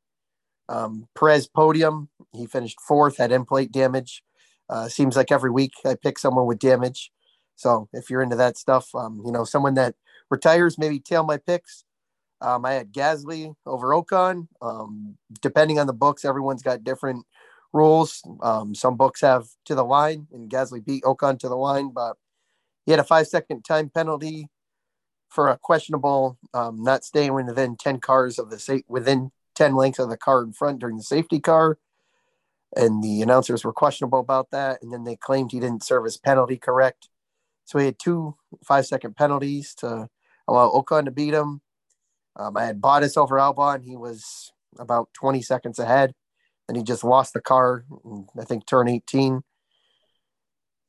Um, 0.69 1.09
Perez 1.17 1.49
podium, 1.49 2.09
he 2.33 2.47
finished 2.47 2.81
fourth, 2.81 3.19
had 3.19 3.33
end 3.33 3.47
plate 3.47 3.73
damage. 3.73 4.23
Uh, 4.69 4.89
seems 4.89 5.17
like 5.17 5.31
every 5.31 5.51
week 5.51 5.73
I 5.85 5.97
pick 6.01 6.19
someone 6.19 6.47
with 6.47 6.59
damage. 6.59 7.11
So 7.57 7.89
if 7.93 8.09
you're 8.09 8.23
into 8.23 8.37
that 8.37 8.57
stuff, 8.57 8.89
um, 8.95 9.23
you 9.25 9.33
know, 9.33 9.45
someone 9.45 9.75
that 9.75 9.95
retires, 10.31 10.79
maybe 10.79 10.99
tail 10.99 11.25
my 11.25 11.37
picks. 11.37 11.85
Um, 12.43 12.65
I 12.65 12.73
had 12.73 12.93
Gasly 12.93 13.55
over 13.65 13.89
Ocon. 13.89 14.49
Um, 14.61 15.17
depending 15.41 15.79
on 15.79 15.87
the 15.87 15.93
books, 15.93 16.25
everyone's 16.25 16.63
got 16.63 16.85
different 16.85 17.25
rules. 17.73 18.23
Um, 18.43 18.75
some 18.75 18.97
books 18.97 19.21
have 19.21 19.47
to 19.67 19.75
the 19.75 19.85
line, 19.85 20.27
and 20.33 20.51
Gasly 20.51 20.85
beat 20.85 21.05
Ocon 21.05 21.39
to 21.39 21.49
the 21.49 21.57
line, 21.57 21.91
but 21.93 22.17
he 22.85 22.91
had 22.91 23.01
a 23.01 23.05
five 23.05 23.27
second 23.29 23.63
time 23.63 23.89
penalty 23.89 24.49
for 25.29 25.49
a 25.49 25.57
questionable 25.57 26.39
um, 26.53 26.83
not 26.83 27.05
staying 27.05 27.33
within 27.33 27.77
10 27.77 28.01
cars 28.01 28.39
of 28.39 28.51
the 28.51 28.59
sa- 28.59 28.79
within 28.87 29.31
10 29.55 29.75
lengths 29.75 29.99
of 29.99 30.11
the 30.11 30.17
car 30.17 30.43
in 30.43 30.53
front 30.53 30.81
during 30.81 30.97
the 30.97 31.03
safety 31.03 31.41
car. 31.41 31.79
And 32.77 33.03
the 33.03 33.23
announcers 33.23 33.65
were 33.65 33.73
questionable 33.73 34.19
about 34.19 34.51
that. 34.51 34.83
And 34.83 34.93
then 34.93 35.05
they 35.05 35.17
claimed 35.17 35.53
he 35.53 35.61
didn't 35.61 35.85
serve 35.85 36.05
his 36.05 36.19
penalty 36.19 36.57
correct. 36.57 37.09
So 37.65 37.79
he 37.79 37.87
had 37.87 37.99
two 37.99 38.37
five 38.65 38.87
second 38.87 39.17
penalties 39.17 39.75
to 39.77 40.09
allow 40.49 40.71
Ocon 40.71 41.07
to 41.07 41.11
beat 41.11 41.35
him. 41.35 41.63
Um, 42.37 42.57
I 42.57 42.65
had 42.65 42.81
Bottas 42.81 43.17
over 43.17 43.37
Albon. 43.37 43.85
He 43.85 43.97
was 43.97 44.53
about 44.79 45.09
20 45.15 45.43
seconds 45.43 45.79
ahead 45.79 46.15
and 46.69 46.77
he 46.77 46.83
just 46.83 47.05
lost 47.05 47.35
the 47.35 47.41
car. 47.41 47.85
I 48.39 48.45
think 48.45 48.67
turn 48.67 48.89
18. 48.89 49.43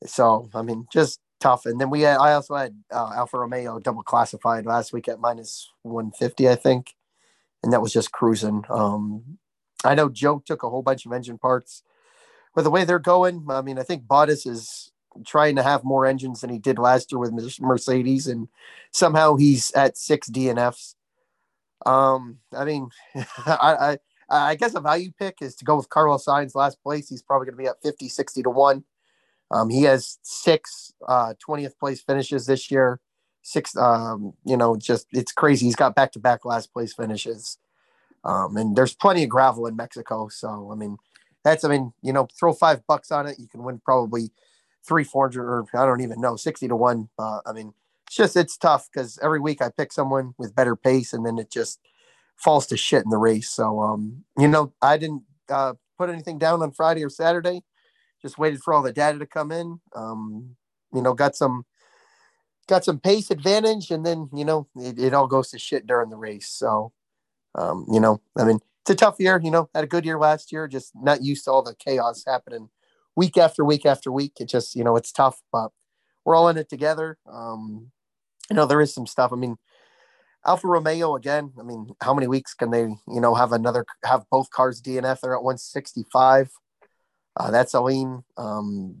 So 0.06 0.48
I 0.54 0.62
mean, 0.62 0.86
just 0.92 1.20
tough. 1.40 1.66
And 1.66 1.80
then 1.80 1.90
we 1.90 2.02
had, 2.02 2.16
I 2.18 2.32
also 2.32 2.54
had 2.54 2.74
uh, 2.90 3.12
Alfa 3.14 3.38
Romeo 3.38 3.78
double 3.78 4.02
classified 4.02 4.64
last 4.64 4.92
week 4.92 5.08
at 5.08 5.20
minus 5.20 5.70
150, 5.82 6.48
I 6.48 6.54
think, 6.54 6.94
and 7.62 7.72
that 7.72 7.82
was 7.82 7.92
just 7.92 8.12
cruising. 8.12 8.64
Um, 8.70 9.38
I 9.84 9.94
know 9.94 10.08
Zhou 10.08 10.44
took 10.44 10.62
a 10.62 10.70
whole 10.70 10.82
bunch 10.82 11.04
of 11.04 11.12
engine 11.12 11.36
parts 11.36 11.82
with 12.54 12.64
the 12.64 12.70
way 12.70 12.84
they're 12.84 12.98
going, 12.98 13.46
I 13.50 13.60
mean, 13.60 13.78
I 13.78 13.82
think 13.82 14.04
Bottas 14.04 14.46
is 14.46 14.90
trying 15.26 15.56
to 15.56 15.62
have 15.62 15.84
more 15.84 16.06
engines 16.06 16.40
than 16.40 16.50
he 16.50 16.58
did 16.58 16.78
last 16.78 17.12
year 17.12 17.18
with 17.18 17.60
Mercedes, 17.60 18.26
and 18.26 18.48
somehow 18.92 19.36
he's 19.36 19.70
at 19.72 19.98
six 19.98 20.30
DNFs. 20.30 20.94
Um, 21.86 22.38
I 22.56 22.64
mean, 22.64 22.88
I, 23.46 23.98
I, 24.30 24.48
I 24.50 24.54
guess 24.54 24.74
a 24.74 24.80
value 24.80 25.10
pick 25.18 25.38
is 25.40 25.54
to 25.56 25.64
go 25.64 25.76
with 25.76 25.88
Carlos 25.88 26.24
Sainz 26.24 26.54
last 26.54 26.82
place. 26.82 27.08
He's 27.08 27.22
probably 27.22 27.46
going 27.46 27.56
to 27.56 27.62
be 27.62 27.68
at 27.68 27.82
50, 27.82 28.08
60 28.08 28.42
to 28.42 28.50
one. 28.50 28.84
Um, 29.50 29.70
he 29.70 29.82
has 29.82 30.18
six 30.22 30.92
uh, 31.06 31.34
20th 31.46 31.78
place 31.78 32.00
finishes 32.00 32.46
this 32.46 32.70
year. 32.70 33.00
Six, 33.42 33.76
um, 33.76 34.32
you 34.44 34.56
know, 34.56 34.76
just 34.76 35.06
it's 35.12 35.32
crazy. 35.32 35.66
He's 35.66 35.76
got 35.76 35.94
back 35.94 36.12
to 36.12 36.18
back 36.18 36.44
last 36.44 36.72
place 36.72 36.94
finishes. 36.94 37.58
Um, 38.24 38.56
and 38.56 38.74
there's 38.74 38.94
plenty 38.94 39.22
of 39.22 39.28
gravel 39.28 39.66
in 39.66 39.76
Mexico. 39.76 40.28
So, 40.28 40.70
I 40.72 40.74
mean, 40.74 40.96
that's, 41.44 41.62
I 41.62 41.68
mean, 41.68 41.92
you 42.02 42.12
know, 42.12 42.26
throw 42.38 42.54
five 42.54 42.86
bucks 42.86 43.12
on 43.12 43.26
it. 43.26 43.38
You 43.38 43.46
can 43.46 43.62
win 43.62 43.80
probably 43.84 44.30
three, 44.86 45.04
400, 45.04 45.44
or 45.46 45.66
I 45.74 45.84
don't 45.84 46.00
even 46.00 46.20
know, 46.20 46.36
60 46.36 46.68
to 46.68 46.76
one. 46.76 47.10
Uh, 47.18 47.40
I 47.44 47.52
mean, 47.52 47.74
it's 48.14 48.32
just, 48.32 48.36
it's 48.36 48.56
tough 48.56 48.88
because 48.92 49.18
every 49.22 49.40
week 49.40 49.60
I 49.60 49.70
pick 49.76 49.92
someone 49.92 50.34
with 50.38 50.54
better 50.54 50.76
pace 50.76 51.12
and 51.12 51.26
then 51.26 51.36
it 51.36 51.50
just 51.50 51.80
falls 52.36 52.64
to 52.68 52.76
shit 52.76 53.02
in 53.02 53.10
the 53.10 53.16
race. 53.16 53.50
So, 53.50 53.80
um, 53.80 54.22
you 54.38 54.46
know, 54.46 54.72
I 54.80 54.98
didn't 54.98 55.24
uh, 55.48 55.74
put 55.98 56.10
anything 56.10 56.38
down 56.38 56.62
on 56.62 56.70
Friday 56.70 57.02
or 57.02 57.10
Saturday, 57.10 57.64
just 58.22 58.38
waited 58.38 58.62
for 58.62 58.72
all 58.72 58.82
the 58.82 58.92
data 58.92 59.18
to 59.18 59.26
come 59.26 59.50
in. 59.50 59.80
Um, 59.96 60.54
you 60.94 61.02
know, 61.02 61.12
got 61.12 61.34
some, 61.34 61.64
got 62.68 62.84
some 62.84 63.00
pace 63.00 63.32
advantage 63.32 63.90
and 63.90 64.06
then, 64.06 64.28
you 64.32 64.44
know, 64.44 64.68
it, 64.76 64.96
it 64.96 65.12
all 65.12 65.26
goes 65.26 65.50
to 65.50 65.58
shit 65.58 65.84
during 65.84 66.10
the 66.10 66.16
race. 66.16 66.48
So, 66.48 66.92
um, 67.56 67.84
you 67.90 67.98
know, 67.98 68.20
I 68.38 68.44
mean, 68.44 68.60
it's 68.82 68.90
a 68.90 68.94
tough 68.94 69.16
year, 69.18 69.40
you 69.42 69.50
know, 69.50 69.68
had 69.74 69.82
a 69.82 69.88
good 69.88 70.04
year 70.04 70.20
last 70.20 70.52
year, 70.52 70.68
just 70.68 70.92
not 70.94 71.24
used 71.24 71.46
to 71.46 71.50
all 71.50 71.62
the 71.62 71.74
chaos 71.74 72.22
happening 72.24 72.68
week 73.16 73.36
after 73.36 73.64
week 73.64 73.84
after 73.84 74.12
week. 74.12 74.34
It 74.38 74.48
just, 74.48 74.76
you 74.76 74.84
know, 74.84 74.94
it's 74.94 75.10
tough, 75.10 75.42
but 75.50 75.72
we're 76.24 76.36
all 76.36 76.48
in 76.48 76.58
it 76.58 76.68
together. 76.68 77.18
Um, 77.26 77.90
you 78.50 78.56
know, 78.56 78.66
there 78.66 78.80
is 78.80 78.94
some 78.94 79.06
stuff. 79.06 79.32
I 79.32 79.36
mean, 79.36 79.56
Alfa 80.46 80.66
Romeo 80.66 81.14
again. 81.16 81.52
I 81.58 81.62
mean, 81.62 81.88
how 82.02 82.14
many 82.14 82.26
weeks 82.26 82.54
can 82.54 82.70
they, 82.70 82.82
you 82.82 83.20
know, 83.20 83.34
have 83.34 83.52
another 83.52 83.84
have 84.04 84.24
both 84.30 84.50
cars 84.50 84.82
DNF? 84.82 85.20
They're 85.20 85.34
at 85.34 85.42
165. 85.42 86.50
Uh, 87.36 87.50
that's 87.50 87.74
a 87.74 87.80
lean. 87.80 88.22
Um, 88.36 89.00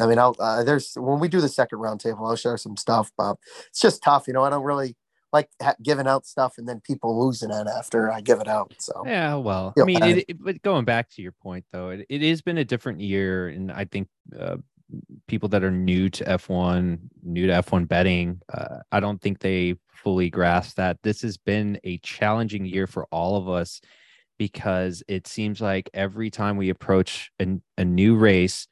I 0.00 0.06
mean, 0.06 0.18
I'll, 0.18 0.36
uh, 0.38 0.62
there's 0.62 0.94
when 0.96 1.20
we 1.20 1.28
do 1.28 1.40
the 1.40 1.48
second 1.48 1.78
round 1.78 2.00
table, 2.00 2.26
I'll 2.26 2.36
share 2.36 2.56
some 2.56 2.76
stuff, 2.76 3.10
but 3.16 3.36
it's 3.68 3.80
just 3.80 4.02
tough. 4.02 4.26
You 4.26 4.34
know, 4.34 4.44
I 4.44 4.50
don't 4.50 4.64
really 4.64 4.96
like 5.32 5.48
ha- 5.62 5.76
giving 5.82 6.06
out 6.06 6.26
stuff 6.26 6.54
and 6.58 6.68
then 6.68 6.80
people 6.80 7.24
losing 7.24 7.50
it 7.50 7.66
after 7.66 8.10
I 8.10 8.20
give 8.20 8.40
it 8.40 8.48
out. 8.48 8.74
So 8.78 9.04
yeah, 9.06 9.34
well, 9.36 9.74
I 9.80 9.84
mean, 9.84 10.02
it, 10.02 10.24
it, 10.28 10.42
but 10.42 10.62
going 10.62 10.84
back 10.84 11.10
to 11.10 11.22
your 11.22 11.32
point 11.32 11.64
though, 11.72 11.90
it, 11.90 12.06
it 12.08 12.22
has 12.22 12.42
been 12.42 12.58
a 12.58 12.64
different 12.64 13.00
year, 13.00 13.48
and 13.48 13.72
I 13.72 13.84
think 13.84 14.08
uh, 14.38 14.56
people 15.26 15.48
that 15.50 15.64
are 15.64 15.70
new 15.70 16.08
to 16.10 16.24
F1, 16.24 16.98
new 17.22 17.46
to 17.46 17.52
F1 17.54 17.88
betting, 17.88 18.40
uh, 18.52 18.78
I 18.92 19.00
don't 19.00 19.20
think 19.20 19.40
they 19.40 19.76
fully 19.88 20.30
grasp 20.30 20.76
that. 20.76 20.98
This 21.02 21.22
has 21.22 21.36
been 21.36 21.78
a 21.84 21.98
challenging 21.98 22.64
year 22.64 22.86
for 22.86 23.06
all 23.10 23.36
of 23.36 23.48
us 23.48 23.80
because 24.38 25.02
it 25.08 25.26
seems 25.26 25.60
like 25.60 25.90
every 25.94 26.30
time 26.30 26.56
we 26.56 26.70
approach 26.70 27.30
a, 27.40 27.56
a 27.78 27.84
new 27.84 28.16
race 28.16 28.66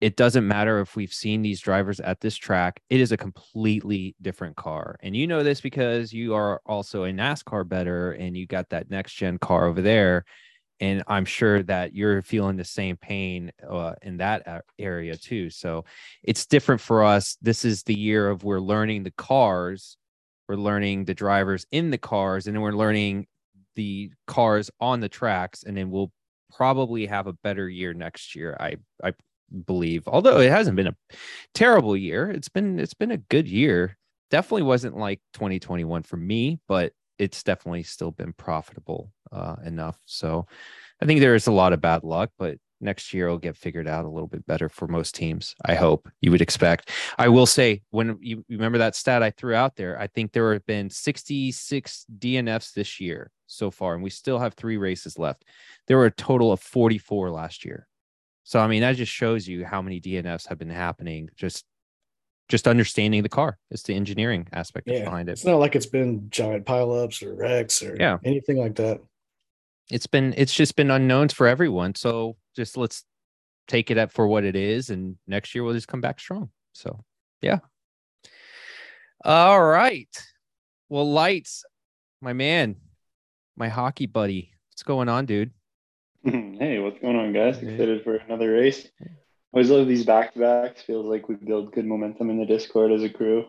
it 0.00 0.16
doesn't 0.16 0.46
matter 0.46 0.80
if 0.80 0.94
we've 0.94 1.12
seen 1.12 1.40
these 1.42 1.60
drivers 1.60 2.00
at 2.00 2.20
this 2.20 2.36
track 2.36 2.80
it 2.90 3.00
is 3.00 3.12
a 3.12 3.16
completely 3.16 4.14
different 4.20 4.56
car. 4.56 4.96
And 5.02 5.16
you 5.16 5.26
know 5.26 5.42
this 5.42 5.60
because 5.60 6.12
you 6.12 6.34
are 6.34 6.60
also 6.66 7.04
a 7.04 7.12
nascar 7.12 7.66
bettor 7.66 8.12
and 8.12 8.36
you 8.36 8.46
got 8.46 8.68
that 8.70 8.90
next 8.90 9.14
gen 9.14 9.38
car 9.38 9.66
over 9.66 9.80
there 9.80 10.24
and 10.80 11.02
i'm 11.06 11.24
sure 11.24 11.62
that 11.62 11.94
you're 11.94 12.22
feeling 12.22 12.56
the 12.56 12.64
same 12.64 12.96
pain 12.96 13.50
uh, 13.68 13.94
in 14.02 14.16
that 14.16 14.64
area 14.78 15.16
too 15.16 15.50
so 15.50 15.84
it's 16.22 16.46
different 16.46 16.80
for 16.80 17.04
us 17.04 17.36
this 17.42 17.64
is 17.64 17.82
the 17.84 17.98
year 17.98 18.28
of 18.28 18.44
we're 18.44 18.60
learning 18.60 19.02
the 19.02 19.12
cars 19.12 19.96
we're 20.48 20.56
learning 20.56 21.04
the 21.04 21.14
drivers 21.14 21.66
in 21.72 21.90
the 21.90 21.98
cars 21.98 22.46
and 22.46 22.54
then 22.54 22.62
we're 22.62 22.72
learning 22.72 23.26
the 23.74 24.10
cars 24.26 24.70
on 24.80 25.00
the 25.00 25.08
tracks 25.08 25.64
and 25.64 25.76
then 25.76 25.90
we'll 25.90 26.12
probably 26.54 27.06
have 27.06 27.26
a 27.26 27.32
better 27.32 27.68
year 27.68 27.92
next 27.92 28.34
year 28.34 28.56
i 28.60 28.76
i 29.02 29.12
believe. 29.66 30.06
Although 30.06 30.40
it 30.40 30.50
hasn't 30.50 30.76
been 30.76 30.88
a 30.88 30.96
terrible 31.54 31.96
year, 31.96 32.30
it's 32.30 32.48
been 32.48 32.78
it's 32.78 32.94
been 32.94 33.10
a 33.10 33.16
good 33.16 33.48
year. 33.48 33.96
Definitely 34.30 34.62
wasn't 34.62 34.96
like 34.96 35.20
2021 35.34 36.02
for 36.02 36.16
me, 36.16 36.58
but 36.66 36.92
it's 37.18 37.42
definitely 37.42 37.82
still 37.82 38.10
been 38.10 38.32
profitable 38.32 39.12
uh, 39.32 39.56
enough. 39.64 39.98
So 40.04 40.46
I 41.00 41.06
think 41.06 41.20
there 41.20 41.34
is 41.34 41.46
a 41.46 41.52
lot 41.52 41.72
of 41.72 41.80
bad 41.80 42.04
luck, 42.04 42.30
but 42.38 42.58
next 42.80 43.14
year 43.14 43.28
will 43.28 43.38
get 43.38 43.56
figured 43.56 43.88
out 43.88 44.04
a 44.04 44.10
little 44.10 44.28
bit 44.28 44.46
better 44.46 44.68
for 44.68 44.86
most 44.86 45.14
teams. 45.14 45.54
I 45.64 45.74
hope 45.74 46.08
you 46.20 46.30
would 46.30 46.42
expect. 46.42 46.90
I 47.18 47.28
will 47.28 47.46
say 47.46 47.82
when 47.90 48.18
you 48.20 48.44
remember 48.48 48.78
that 48.78 48.94
stat 48.94 49.22
I 49.22 49.30
threw 49.30 49.54
out 49.54 49.76
there, 49.76 49.98
I 49.98 50.06
think 50.06 50.32
there 50.32 50.52
have 50.52 50.66
been 50.66 50.90
66 50.90 52.06
DNFs 52.18 52.72
this 52.74 53.00
year 53.00 53.30
so 53.46 53.70
far, 53.70 53.94
and 53.94 54.02
we 54.02 54.10
still 54.10 54.38
have 54.38 54.54
three 54.54 54.76
races 54.76 55.18
left. 55.18 55.44
There 55.86 55.96
were 55.96 56.06
a 56.06 56.10
total 56.10 56.52
of 56.52 56.60
44 56.60 57.30
last 57.30 57.64
year. 57.64 57.86
So 58.44 58.60
I 58.60 58.68
mean 58.68 58.82
that 58.82 58.96
just 58.96 59.12
shows 59.12 59.48
you 59.48 59.64
how 59.64 59.82
many 59.82 60.00
DNFs 60.00 60.48
have 60.48 60.58
been 60.58 60.70
happening. 60.70 61.28
Just 61.34 61.64
just 62.48 62.68
understanding 62.68 63.22
the 63.22 63.28
car. 63.28 63.58
It's 63.70 63.82
the 63.82 63.94
engineering 63.94 64.46
aspect 64.52 64.88
yeah, 64.88 65.04
behind 65.04 65.28
it. 65.28 65.32
It's 65.32 65.44
not 65.44 65.56
like 65.56 65.74
it's 65.74 65.86
been 65.86 66.28
giant 66.30 66.64
pileups 66.64 67.22
or 67.22 67.34
wrecks 67.34 67.82
or 67.82 67.96
yeah. 67.98 68.18
anything 68.24 68.58
like 68.58 68.76
that. 68.76 69.00
It's 69.90 70.06
been 70.06 70.34
it's 70.36 70.54
just 70.54 70.76
been 70.76 70.90
unknowns 70.90 71.32
for 71.32 71.46
everyone. 71.46 71.94
So 71.94 72.36
just 72.54 72.76
let's 72.76 73.04
take 73.68 73.90
it 73.90 73.98
up 73.98 74.12
for 74.12 74.26
what 74.26 74.44
it 74.44 74.56
is, 74.56 74.90
and 74.90 75.16
next 75.26 75.54
year 75.54 75.64
we'll 75.64 75.74
just 75.74 75.88
come 75.88 76.00
back 76.00 76.20
strong. 76.20 76.50
So 76.72 77.04
yeah. 77.40 77.58
All 79.24 79.62
right. 79.62 80.08
Well, 80.88 81.10
lights, 81.10 81.64
my 82.20 82.32
man, 82.32 82.76
my 83.56 83.68
hockey 83.68 84.06
buddy. 84.06 84.52
What's 84.70 84.82
going 84.82 85.08
on, 85.08 85.26
dude? 85.26 85.50
hey, 86.24 86.78
what's 86.78 87.00
going 87.00 87.16
on, 87.16 87.32
guys? 87.32 87.58
Excited 87.58 88.04
for 88.04 88.16
another 88.16 88.52
race. 88.52 88.88
Always 89.56 89.70
love 89.70 89.88
these 89.88 90.04
back 90.04 90.34
to 90.34 90.40
backs. 90.40 90.82
Feels 90.82 91.06
like 91.06 91.30
we 91.30 91.34
build 91.36 91.72
good 91.72 91.86
momentum 91.86 92.28
in 92.28 92.38
the 92.38 92.44
Discord 92.44 92.92
as 92.92 93.02
a 93.02 93.08
crew. 93.08 93.46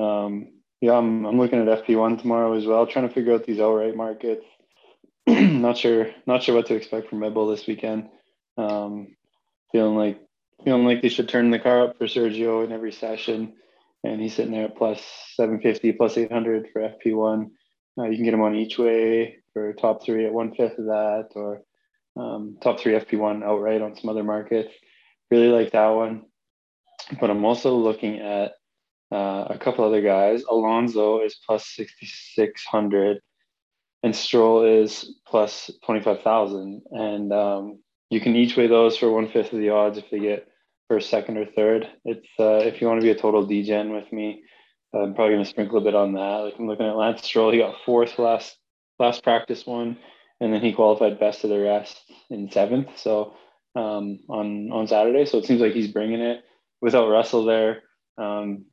Um, 0.00 0.52
yeah, 0.80 0.92
I'm, 0.92 1.26
I'm 1.26 1.36
looking 1.36 1.58
at 1.58 1.84
FP1 1.84 2.20
tomorrow 2.20 2.52
as 2.52 2.64
well, 2.64 2.86
trying 2.86 3.08
to 3.08 3.12
figure 3.12 3.34
out 3.34 3.44
these 3.44 3.58
outright 3.58 3.96
markets. 3.96 4.44
not 5.26 5.76
sure, 5.76 6.12
not 6.28 6.44
sure 6.44 6.54
what 6.54 6.66
to 6.66 6.76
expect 6.76 7.08
from 7.08 7.18
Red 7.18 7.34
Bull 7.34 7.48
this 7.48 7.66
weekend. 7.66 8.08
Um, 8.56 9.16
feeling 9.72 9.96
like 9.96 10.20
feeling 10.64 10.84
like 10.84 11.02
they 11.02 11.08
should 11.08 11.28
turn 11.28 11.50
the 11.50 11.58
car 11.58 11.82
up 11.82 11.98
for 11.98 12.04
Sergio 12.04 12.64
in 12.64 12.70
every 12.70 12.92
session, 12.92 13.54
and 14.04 14.20
he's 14.20 14.36
sitting 14.36 14.52
there 14.52 14.66
at 14.66 14.76
plus 14.76 15.02
750, 15.34 15.90
plus 15.94 16.18
800 16.18 16.68
for 16.72 16.82
FP1. 16.82 17.50
Uh, 17.98 18.04
you 18.04 18.14
can 18.14 18.24
get 18.24 18.34
him 18.34 18.42
on 18.42 18.54
each 18.54 18.78
way 18.78 19.38
for 19.54 19.72
top 19.72 20.04
three 20.04 20.24
at 20.24 20.32
one 20.32 20.54
fifth 20.54 20.78
of 20.78 20.84
that, 20.84 21.30
or 21.34 21.62
um, 22.16 22.58
top 22.62 22.78
three 22.78 22.92
FP1 22.92 23.42
outright 23.42 23.82
on 23.82 23.96
some 23.96 24.08
other 24.08 24.22
markets. 24.22 24.72
Really 25.30 25.48
like 25.48 25.72
that 25.72 25.88
one. 25.88 26.26
But 27.20 27.30
I'm 27.30 27.44
also 27.44 27.74
looking 27.74 28.20
at 28.20 28.52
uh, 29.12 29.46
a 29.50 29.58
couple 29.58 29.84
other 29.84 30.02
guys. 30.02 30.42
Alonso 30.48 31.22
is 31.22 31.38
plus 31.46 31.66
6,600 31.74 33.20
and 34.02 34.16
Stroll 34.16 34.64
is 34.64 35.18
plus 35.26 35.70
25,000. 35.84 36.82
And 36.90 37.32
um, 37.32 37.78
you 38.10 38.20
can 38.20 38.36
each 38.36 38.56
way 38.56 38.66
those 38.66 38.96
for 38.96 39.10
one 39.10 39.28
fifth 39.28 39.52
of 39.52 39.58
the 39.58 39.70
odds 39.70 39.98
if 39.98 40.10
they 40.10 40.20
get 40.20 40.48
first, 40.88 41.10
second, 41.10 41.36
or 41.36 41.46
third. 41.46 41.88
It's 42.04 42.28
uh, 42.38 42.58
if 42.64 42.80
you 42.80 42.86
want 42.86 43.00
to 43.00 43.04
be 43.04 43.10
a 43.10 43.18
total 43.18 43.46
DGen 43.46 43.94
with 43.94 44.12
me, 44.12 44.42
I'm 44.94 45.14
probably 45.14 45.34
going 45.34 45.44
to 45.44 45.50
sprinkle 45.50 45.78
a 45.78 45.82
bit 45.82 45.94
on 45.94 46.14
that. 46.14 46.20
Like 46.20 46.54
I'm 46.58 46.66
looking 46.66 46.86
at 46.86 46.96
Lance 46.96 47.22
Stroll, 47.22 47.52
he 47.52 47.58
got 47.58 47.76
fourth 47.84 48.18
last 48.18 48.56
last 48.98 49.22
practice 49.22 49.64
one 49.64 49.96
and 50.40 50.52
then 50.52 50.60
he 50.60 50.72
qualified 50.72 51.20
best 51.20 51.44
of 51.44 51.50
the 51.50 51.60
rest 51.60 52.00
in 52.30 52.50
seventh. 52.50 52.88
So 52.98 53.34
um, 53.74 54.20
on 54.28 54.70
on 54.72 54.86
Saturday, 54.86 55.26
so 55.26 55.38
it 55.38 55.44
seems 55.44 55.60
like 55.60 55.72
he's 55.72 55.92
bringing 55.92 56.20
it 56.20 56.42
without 56.80 57.10
Russell 57.10 57.44
there. 57.44 57.82
Um, 58.18 58.66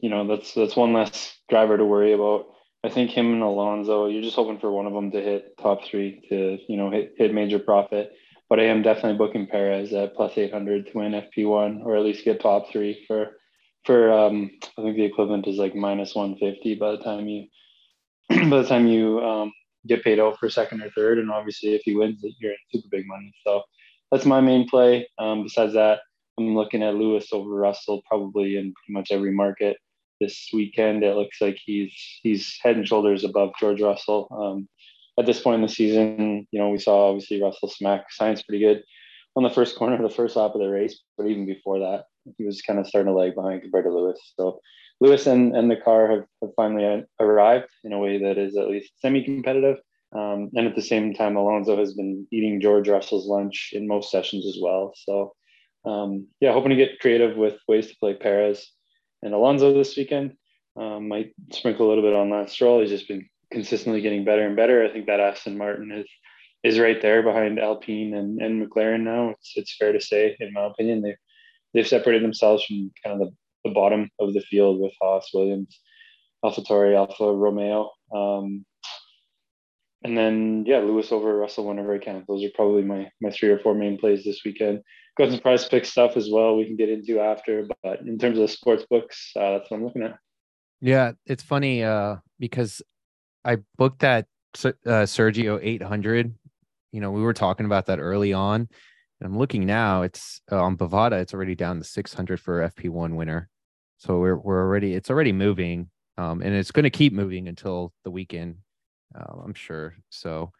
you 0.00 0.08
know, 0.08 0.26
that's 0.26 0.54
that's 0.54 0.76
one 0.76 0.92
less 0.92 1.36
driver 1.48 1.76
to 1.76 1.84
worry 1.84 2.12
about. 2.12 2.46
I 2.84 2.90
think 2.90 3.10
him 3.10 3.32
and 3.32 3.42
Alonso, 3.42 4.06
you're 4.06 4.22
just 4.22 4.36
hoping 4.36 4.60
for 4.60 4.70
one 4.70 4.86
of 4.86 4.92
them 4.92 5.10
to 5.10 5.20
hit 5.20 5.58
top 5.58 5.84
three 5.84 6.22
to 6.28 6.58
you 6.68 6.76
know 6.76 6.90
hit 6.90 7.14
hit 7.16 7.34
major 7.34 7.58
profit. 7.58 8.12
But 8.48 8.60
I 8.60 8.64
am 8.64 8.82
definitely 8.82 9.18
booking 9.18 9.46
Perez 9.46 9.92
at 9.92 10.14
plus 10.14 10.38
800 10.38 10.86
to 10.86 10.98
win 10.98 11.12
FP1 11.12 11.84
or 11.84 11.96
at 11.96 12.02
least 12.02 12.24
get 12.24 12.40
top 12.40 12.70
three 12.70 13.04
for 13.06 13.36
for 13.84 14.10
um, 14.12 14.50
I 14.78 14.82
think 14.82 14.96
the 14.96 15.04
equivalent 15.04 15.46
is 15.46 15.56
like 15.56 15.74
minus 15.74 16.14
150 16.14 16.76
by 16.76 16.92
the 16.92 16.98
time 16.98 17.28
you 17.28 17.46
by 18.50 18.62
the 18.62 18.68
time 18.68 18.86
you 18.86 19.20
um, 19.20 19.52
get 19.86 20.04
paid 20.04 20.20
out 20.20 20.38
for 20.38 20.48
second 20.48 20.82
or 20.82 20.90
third. 20.90 21.18
And 21.18 21.30
obviously, 21.30 21.74
if 21.74 21.82
he 21.84 21.94
wins 21.94 22.22
it, 22.22 22.34
you're 22.38 22.52
in 22.52 22.58
super 22.72 22.88
big 22.90 23.06
money. 23.06 23.32
So 23.44 23.62
that's 24.10 24.26
my 24.26 24.40
main 24.40 24.68
play. 24.68 25.08
Um, 25.18 25.42
besides 25.44 25.74
that, 25.74 26.00
I'm 26.38 26.54
looking 26.54 26.82
at 26.82 26.94
Lewis 26.94 27.28
over 27.32 27.50
Russell 27.50 28.02
probably 28.06 28.56
in 28.56 28.72
pretty 28.74 28.92
much 28.92 29.10
every 29.10 29.32
market 29.32 29.76
this 30.20 30.48
weekend. 30.52 31.02
It 31.02 31.16
looks 31.16 31.40
like 31.40 31.58
he's 31.64 31.92
he's 32.22 32.58
head 32.62 32.76
and 32.76 32.86
shoulders 32.86 33.24
above 33.24 33.52
George 33.58 33.80
Russell. 33.80 34.28
Um, 34.30 34.68
at 35.18 35.26
this 35.26 35.40
point 35.40 35.56
in 35.56 35.62
the 35.62 35.68
season, 35.68 36.46
you 36.52 36.60
know, 36.60 36.68
we 36.68 36.78
saw 36.78 37.08
obviously 37.08 37.42
Russell 37.42 37.68
smack 37.68 38.06
Sainz 38.18 38.44
pretty 38.46 38.64
good 38.64 38.82
on 39.36 39.42
the 39.42 39.50
first 39.50 39.76
corner, 39.78 39.96
of 39.96 40.02
the 40.02 40.14
first 40.14 40.36
lap 40.36 40.54
of 40.54 40.60
the 40.60 40.68
race, 40.68 41.00
but 41.16 41.26
even 41.26 41.46
before 41.46 41.78
that, 41.80 42.04
he 42.36 42.44
was 42.44 42.62
kind 42.62 42.78
of 42.78 42.86
starting 42.86 43.12
to 43.12 43.18
lag 43.18 43.34
behind 43.34 43.62
compared 43.62 43.84
to 43.84 43.90
Lewis. 43.90 44.20
So 44.36 44.60
Lewis 45.00 45.26
and, 45.26 45.56
and 45.56 45.70
the 45.70 45.76
car 45.76 46.10
have, 46.10 46.24
have 46.42 46.50
finally 46.56 47.04
arrived 47.20 47.68
in 47.84 47.92
a 47.92 47.98
way 47.98 48.18
that 48.18 48.38
is 48.38 48.56
at 48.56 48.68
least 48.68 48.92
semi-competitive. 49.00 49.76
Um, 50.14 50.50
and 50.54 50.66
at 50.66 50.74
the 50.74 50.82
same 50.82 51.12
time, 51.12 51.36
Alonso 51.36 51.76
has 51.76 51.94
been 51.94 52.26
eating 52.32 52.60
George 52.60 52.88
Russell's 52.88 53.26
lunch 53.26 53.70
in 53.72 53.86
most 53.86 54.10
sessions 54.10 54.46
as 54.46 54.58
well. 54.60 54.92
So 54.96 55.34
um, 55.84 56.26
yeah, 56.40 56.52
hoping 56.52 56.70
to 56.70 56.76
get 56.76 57.00
creative 57.00 57.36
with 57.36 57.56
ways 57.68 57.88
to 57.88 57.96
play 57.98 58.14
Perez 58.14 58.70
and 59.22 59.34
Alonso 59.34 59.72
this 59.72 59.96
weekend. 59.96 60.34
Um, 60.76 61.08
might 61.08 61.32
sprinkle 61.52 61.86
a 61.86 61.88
little 61.88 62.04
bit 62.04 62.14
on 62.14 62.30
Lance 62.30 62.52
Stroll. 62.52 62.80
He's 62.80 62.90
just 62.90 63.08
been 63.08 63.28
consistently 63.50 64.00
getting 64.00 64.24
better 64.24 64.46
and 64.46 64.54
better. 64.54 64.84
I 64.84 64.92
think 64.92 65.06
that 65.06 65.20
Aston 65.20 65.58
Martin 65.58 65.90
is 65.90 66.06
is 66.64 66.78
right 66.78 67.00
there 67.00 67.22
behind 67.22 67.58
Alpine 67.58 68.14
and, 68.14 68.40
and 68.40 68.66
McLaren 68.66 69.02
now. 69.02 69.30
It's 69.30 69.52
it's 69.56 69.76
fair 69.76 69.92
to 69.92 70.00
say, 70.00 70.36
in 70.38 70.52
my 70.52 70.66
opinion, 70.66 71.02
they 71.02 71.16
they've 71.74 71.86
separated 71.86 72.22
themselves 72.22 72.64
from 72.64 72.92
kind 73.04 73.20
of 73.20 73.28
the, 73.28 73.34
the 73.68 73.74
bottom 73.74 74.10
of 74.18 74.34
the 74.34 74.40
field 74.40 74.80
with 74.80 74.92
Haas, 75.00 75.30
Williams, 75.34 75.80
Alfa 76.44 77.32
Romeo. 77.32 77.90
Um, 78.14 78.64
and 80.04 80.16
then 80.16 80.64
yeah, 80.66 80.78
Lewis 80.78 81.12
over 81.12 81.36
Russell 81.36 81.66
whenever 81.66 81.94
I 81.94 81.98
can. 81.98 82.24
Those 82.28 82.44
are 82.44 82.50
probably 82.54 82.82
my 82.82 83.10
my 83.20 83.30
three 83.30 83.50
or 83.50 83.58
four 83.58 83.74
main 83.74 83.98
plays 83.98 84.24
this 84.24 84.40
weekend. 84.44 84.82
Got 85.16 85.30
some 85.30 85.40
prize 85.40 85.66
pick 85.68 85.84
stuff 85.84 86.16
as 86.16 86.30
well 86.30 86.56
we 86.56 86.64
can 86.64 86.76
get 86.76 86.88
into 86.88 87.18
after, 87.18 87.66
but 87.82 88.00
in 88.00 88.18
terms 88.18 88.38
of 88.38 88.42
the 88.42 88.48
sports 88.48 88.84
books, 88.88 89.32
uh, 89.36 89.52
that's 89.52 89.70
what 89.70 89.78
I'm 89.78 89.84
looking 89.84 90.02
at. 90.02 90.16
Yeah, 90.80 91.12
it's 91.26 91.42
funny 91.42 91.82
uh, 91.82 92.16
because 92.38 92.80
I 93.44 93.58
booked 93.76 94.00
that 94.00 94.26
uh, 94.64 95.04
Sergio 95.04 95.58
800. 95.60 96.32
You 96.92 97.00
know, 97.00 97.10
we 97.10 97.22
were 97.22 97.34
talking 97.34 97.66
about 97.66 97.86
that 97.86 97.98
early 97.98 98.32
on. 98.32 98.68
I'm 99.20 99.36
looking 99.36 99.66
now. 99.66 100.02
It's 100.02 100.40
uh, 100.52 100.62
on 100.62 100.76
Bovada. 100.76 101.20
It's 101.20 101.34
already 101.34 101.56
down 101.56 101.78
to 101.78 101.84
600 101.84 102.38
for 102.38 102.70
FP1 102.70 103.16
winner. 103.16 103.48
So 103.98 104.20
we're 104.20 104.36
we're 104.36 104.60
already 104.60 104.94
it's 104.94 105.10
already 105.10 105.32
moving, 105.32 105.90
um, 106.16 106.40
and 106.40 106.54
it's 106.54 106.70
going 106.70 106.84
to 106.84 106.90
keep 106.90 107.12
moving 107.12 107.48
until 107.48 107.92
the 108.04 108.12
weekend. 108.12 108.58
Uh, 109.14 109.40
I'm 109.44 109.54
sure. 109.54 109.94
So 110.10 110.52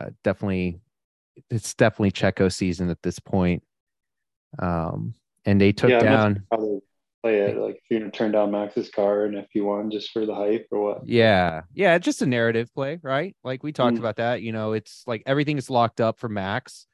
uh, 0.00 0.10
definitely, 0.24 0.80
it's 1.50 1.74
definitely 1.74 2.12
Checo 2.12 2.52
season 2.52 2.90
at 2.90 3.02
this 3.02 3.18
point. 3.18 3.62
Um, 4.58 5.14
and 5.44 5.60
they 5.60 5.72
took 5.72 5.90
yeah, 5.90 6.00
down 6.00 6.44
Probably 6.48 6.80
play 7.22 7.40
it 7.40 7.56
like 7.56 7.76
if 7.76 7.82
you're 7.90 8.00
gonna 8.00 8.12
turn 8.12 8.32
down 8.32 8.50
Max's 8.50 8.90
car 8.90 9.24
and 9.24 9.46
FP1 9.48 9.90
just 9.90 10.10
for 10.12 10.26
the 10.26 10.34
hype 10.34 10.68
or 10.70 10.80
what? 10.80 11.08
Yeah, 11.08 11.62
yeah, 11.74 11.98
just 11.98 12.22
a 12.22 12.26
narrative 12.26 12.72
play, 12.74 12.98
right? 13.02 13.34
Like 13.42 13.62
we 13.62 13.72
talked 13.72 13.96
mm. 13.96 14.00
about 14.00 14.16
that. 14.16 14.42
You 14.42 14.52
know, 14.52 14.72
it's 14.72 15.02
like 15.06 15.22
everything 15.26 15.58
is 15.58 15.70
locked 15.70 16.00
up 16.00 16.18
for 16.18 16.28
Max. 16.28 16.86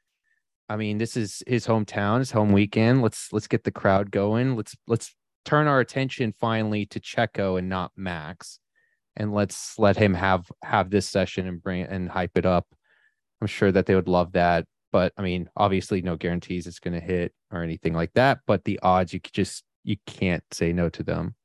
I 0.69 0.75
mean, 0.75 0.97
this 0.97 1.17
is 1.17 1.43
his 1.45 1.67
hometown, 1.67 2.19
his 2.19 2.31
home 2.31 2.51
weekend. 2.51 3.01
Let's 3.01 3.31
let's 3.31 3.47
get 3.47 3.63
the 3.63 3.71
crowd 3.71 4.11
going. 4.11 4.55
Let's 4.55 4.75
let's 4.87 5.13
turn 5.45 5.67
our 5.67 5.79
attention 5.79 6.33
finally 6.39 6.85
to 6.87 6.99
Checo 6.99 7.59
and 7.59 7.69
not 7.69 7.91
Max, 7.95 8.59
and 9.15 9.33
let's 9.33 9.77
let 9.77 9.97
him 9.97 10.13
have 10.13 10.49
have 10.63 10.89
this 10.89 11.07
session 11.07 11.47
and 11.47 11.61
bring 11.61 11.83
and 11.83 12.09
hype 12.09 12.37
it 12.37 12.45
up. 12.45 12.67
I'm 13.41 13.47
sure 13.47 13.71
that 13.71 13.85
they 13.85 13.95
would 13.95 14.07
love 14.07 14.33
that. 14.33 14.65
But 14.91 15.13
I 15.17 15.21
mean, 15.21 15.49
obviously, 15.55 16.01
no 16.01 16.15
guarantees 16.15 16.67
it's 16.67 16.79
going 16.79 16.93
to 16.93 16.99
hit 16.99 17.33
or 17.51 17.63
anything 17.63 17.93
like 17.93 18.13
that. 18.13 18.39
But 18.45 18.63
the 18.63 18.79
odds, 18.81 19.13
you 19.13 19.19
could 19.19 19.33
just 19.33 19.63
you 19.83 19.97
can't 20.05 20.43
say 20.51 20.73
no 20.73 20.89
to 20.89 21.03
them. 21.03 21.35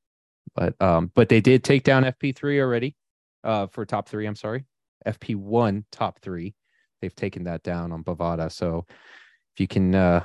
But 0.54 0.80
um, 0.80 1.10
but 1.14 1.28
they 1.28 1.40
did 1.40 1.64
take 1.64 1.82
down 1.82 2.04
FP3 2.04 2.60
already, 2.60 2.94
uh, 3.44 3.66
for 3.68 3.84
top 3.84 4.08
three. 4.08 4.26
I'm 4.26 4.37
sorry, 4.37 4.64
FP1 5.06 5.84
top 5.90 6.20
three. 6.20 6.54
They've 7.00 7.14
taken 7.14 7.44
that 7.44 7.62
down 7.62 7.92
on 7.92 8.02
Bovada. 8.02 8.50
So 8.50 8.84
if 8.88 9.60
you 9.60 9.68
can, 9.68 9.94
uh, 9.94 10.25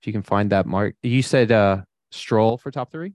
if 0.00 0.06
you 0.06 0.12
can 0.12 0.22
find 0.22 0.50
that 0.50 0.66
mark, 0.66 0.94
you 1.02 1.22
said 1.22 1.50
uh, 1.50 1.82
Stroll 2.10 2.56
for 2.56 2.70
top 2.70 2.92
three. 2.92 3.14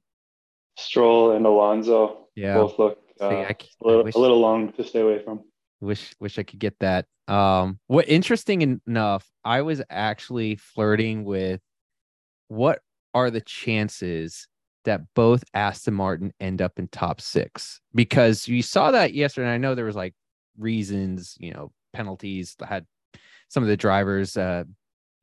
Stroll 0.77 1.31
and 1.31 1.45
Alonso. 1.45 2.27
Yeah, 2.35 2.55
both 2.55 2.79
look 2.79 3.02
uh, 3.23 3.45
I, 3.49 3.51
a, 3.51 3.87
little, 3.87 4.03
wish, 4.03 4.15
a 4.15 4.19
little 4.19 4.39
long 4.39 4.71
to 4.73 4.83
stay 4.83 5.01
away 5.01 5.19
from. 5.23 5.41
Wish 5.81 6.13
wish 6.19 6.39
I 6.39 6.43
could 6.43 6.59
get 6.59 6.77
that. 6.79 7.05
Um, 7.27 7.79
what 7.87 8.07
interesting 8.07 8.81
enough, 8.87 9.29
I 9.43 9.61
was 9.61 9.81
actually 9.89 10.55
flirting 10.55 11.23
with 11.23 11.61
what 12.47 12.79
are 13.13 13.29
the 13.29 13.41
chances 13.41 14.47
that 14.85 15.01
both 15.15 15.43
Aston 15.53 15.93
Martin 15.93 16.33
end 16.39 16.61
up 16.61 16.73
in 16.77 16.87
top 16.87 17.21
six? 17.21 17.79
Because 17.93 18.47
you 18.47 18.61
saw 18.61 18.91
that 18.91 19.13
yesterday. 19.13 19.53
I 19.53 19.57
know 19.57 19.75
there 19.75 19.85
was 19.85 19.95
like 19.95 20.13
reasons, 20.57 21.35
you 21.39 21.53
know, 21.53 21.71
penalties 21.93 22.55
had 22.67 22.85
some 23.49 23.63
of 23.63 23.69
the 23.69 23.77
drivers, 23.77 24.35
uh, 24.35 24.63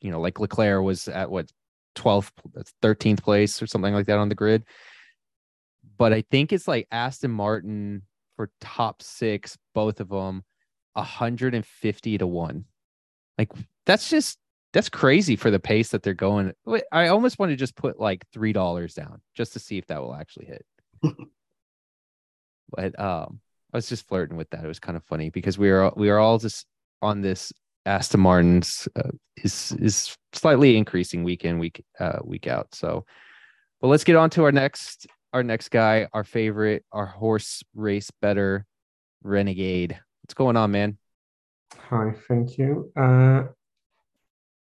you 0.01 0.11
know, 0.11 0.21
like 0.21 0.41
Leclerc 0.41 0.83
was 0.83 1.09
at 1.09 1.31
what 1.31 1.51
12th, 1.97 2.31
13th 2.83 3.23
place 3.23 3.61
or 3.61 3.67
something 3.67 3.93
like 3.93 4.07
that 4.07 4.19
on 4.19 4.29
the 4.29 4.35
grid. 4.35 4.65
But 6.01 6.15
I 6.15 6.25
think 6.31 6.51
it's 6.55 6.67
like 6.67 6.89
Aston 6.91 7.31
Martin 7.31 8.01
for 8.35 8.51
top 8.59 9.03
six, 9.03 9.59
both 9.75 10.01
of 10.01 10.09
them, 10.09 10.45
150 10.95 12.19
to 12.19 12.27
one. 12.27 12.65
Like 13.37 13.53
that's 13.85 14.09
just 14.09 14.39
that's 14.73 14.89
crazy 14.89 15.37
for 15.37 15.51
the 15.51 15.59
pace 15.59 15.91
that 15.91 16.03
they're 16.03 16.15
going. 16.15 16.55
I 16.91 17.09
almost 17.09 17.39
want 17.39 17.51
to 17.51 17.57
just 17.57 17.77
put 17.77 18.01
like 18.01 18.25
three 18.33 18.55
dollars 18.55 18.95
down 18.95 19.21
just 19.35 19.53
to 19.53 19.59
see 19.59 19.77
if 19.77 19.89
that 19.89 20.01
will 20.01 20.15
actually 20.15 20.47
hit. 20.47 20.65
but 22.71 22.99
um, 22.99 23.41
I 23.71 23.77
was 23.77 23.91
just 23.91 24.09
flirting 24.09 24.39
with 24.39 24.49
that. 24.51 24.65
It 24.65 24.69
was 24.69 24.81
kind 24.81 24.97
of 24.97 25.05
funny 25.05 25.29
because 25.29 25.59
we 25.59 25.69
are 25.69 25.93
we 25.95 26.09
are 26.09 26.19
all 26.19 26.39
just 26.39 26.65
on 27.03 27.21
this 27.21 27.53
Aston 27.85 28.21
Martin's 28.21 28.89
uh, 28.97 29.11
is 29.37 29.73
is 29.73 30.17
slightly 30.33 30.79
increasing 30.79 31.25
week 31.25 31.45
in 31.45 31.59
week 31.59 31.85
uh, 31.99 32.21
week 32.25 32.47
out. 32.47 32.75
So, 32.75 33.05
but 33.83 33.89
let's 33.89 34.05
get 34.05 34.17
on 34.17 34.31
to 34.31 34.45
our 34.45 34.53
next 34.53 35.07
our 35.33 35.43
next 35.43 35.71
guy, 35.71 36.09
our 36.13 36.25
favorite, 36.25 36.85
our 36.93 37.07
horse 37.07 37.63
race 37.75 38.11
bettor, 38.21 38.67
Renegade. 39.23 39.99
What's 40.23 40.35
going 40.35 40.57
on, 40.57 40.73
man? 40.73 40.99
Hi, 41.89 42.13
thank 42.29 42.59
you. 42.59 42.93
Uh, 42.97 43.45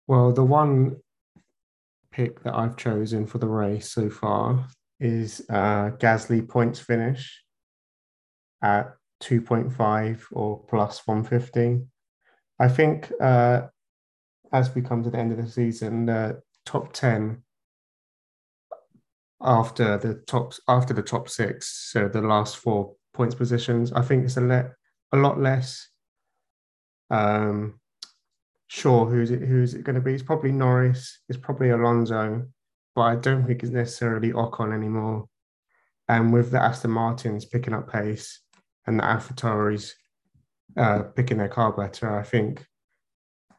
well, 0.08 0.32
the 0.32 0.44
one 0.44 0.98
pick 2.12 2.44
that 2.44 2.56
I've 2.56 2.78
chosen 2.78 3.28
for 3.28 3.38
the 3.38 3.48
race 3.48 3.92
so 3.92 4.10
far 4.10 4.68
is 5.00 5.42
uh, 5.50 5.92
Gasly 6.00 6.48
points 6.48 6.80
finish 6.80 7.44
at 8.64 8.94
2.5 9.22 10.22
or 10.32 10.64
plus 10.68 11.06
150. 11.06 11.86
I 12.60 12.68
think 12.68 13.12
uh, 13.22 13.68
as 14.52 14.74
we 14.74 14.82
come 14.82 15.04
to 15.04 15.10
the 15.12 15.20
end 15.20 15.32
of 15.32 15.38
the 15.38 15.52
season, 15.52 16.08
the 16.08 16.42
top 16.66 16.94
10 16.94 17.44
after 19.42 19.98
the 19.98 20.16
top 20.28 20.54
after 20.68 20.94
the 20.94 21.04
top 21.04 21.30
six, 21.30 21.92
so 21.92 22.08
the 22.08 22.22
last 22.22 22.58
four 22.58 22.96
points 23.14 23.36
positions, 23.36 23.94
I 23.94 24.02
think 24.02 24.26
it's 24.26 24.38
a 24.38 24.42
let 24.42 24.74
a 25.14 25.18
lot 25.18 25.40
less 25.40 25.88
um, 27.10 27.80
sure 28.68 29.06
who's 29.06 29.32
it 29.32 29.42
who's 29.42 29.74
it 29.74 29.84
going 29.84 29.96
to 29.96 30.02
be. 30.02 30.14
It's 30.14 30.24
probably 30.24 30.52
Norris. 30.52 31.20
It's 31.30 31.40
probably 31.40 31.70
Alonso, 31.70 32.46
but 32.96 33.02
I 33.02 33.16
don't 33.16 33.46
think 33.46 33.64
it's 33.64 33.72
necessarily 33.72 34.32
Ocon 34.32 34.74
anymore. 34.74 35.28
And 36.10 36.32
with 36.32 36.52
the 36.52 36.62
Aston 36.62 36.92
Martins 36.92 37.46
picking 37.46 37.74
up 37.74 37.92
pace 37.92 38.42
and 38.86 39.00
the 39.00 39.04
AlphaTauris 39.04 39.92
uh, 40.78 41.04
picking 41.16 41.38
their 41.38 41.50
car 41.50 41.74
better, 41.74 42.18
I 42.18 42.24
think 42.24 42.66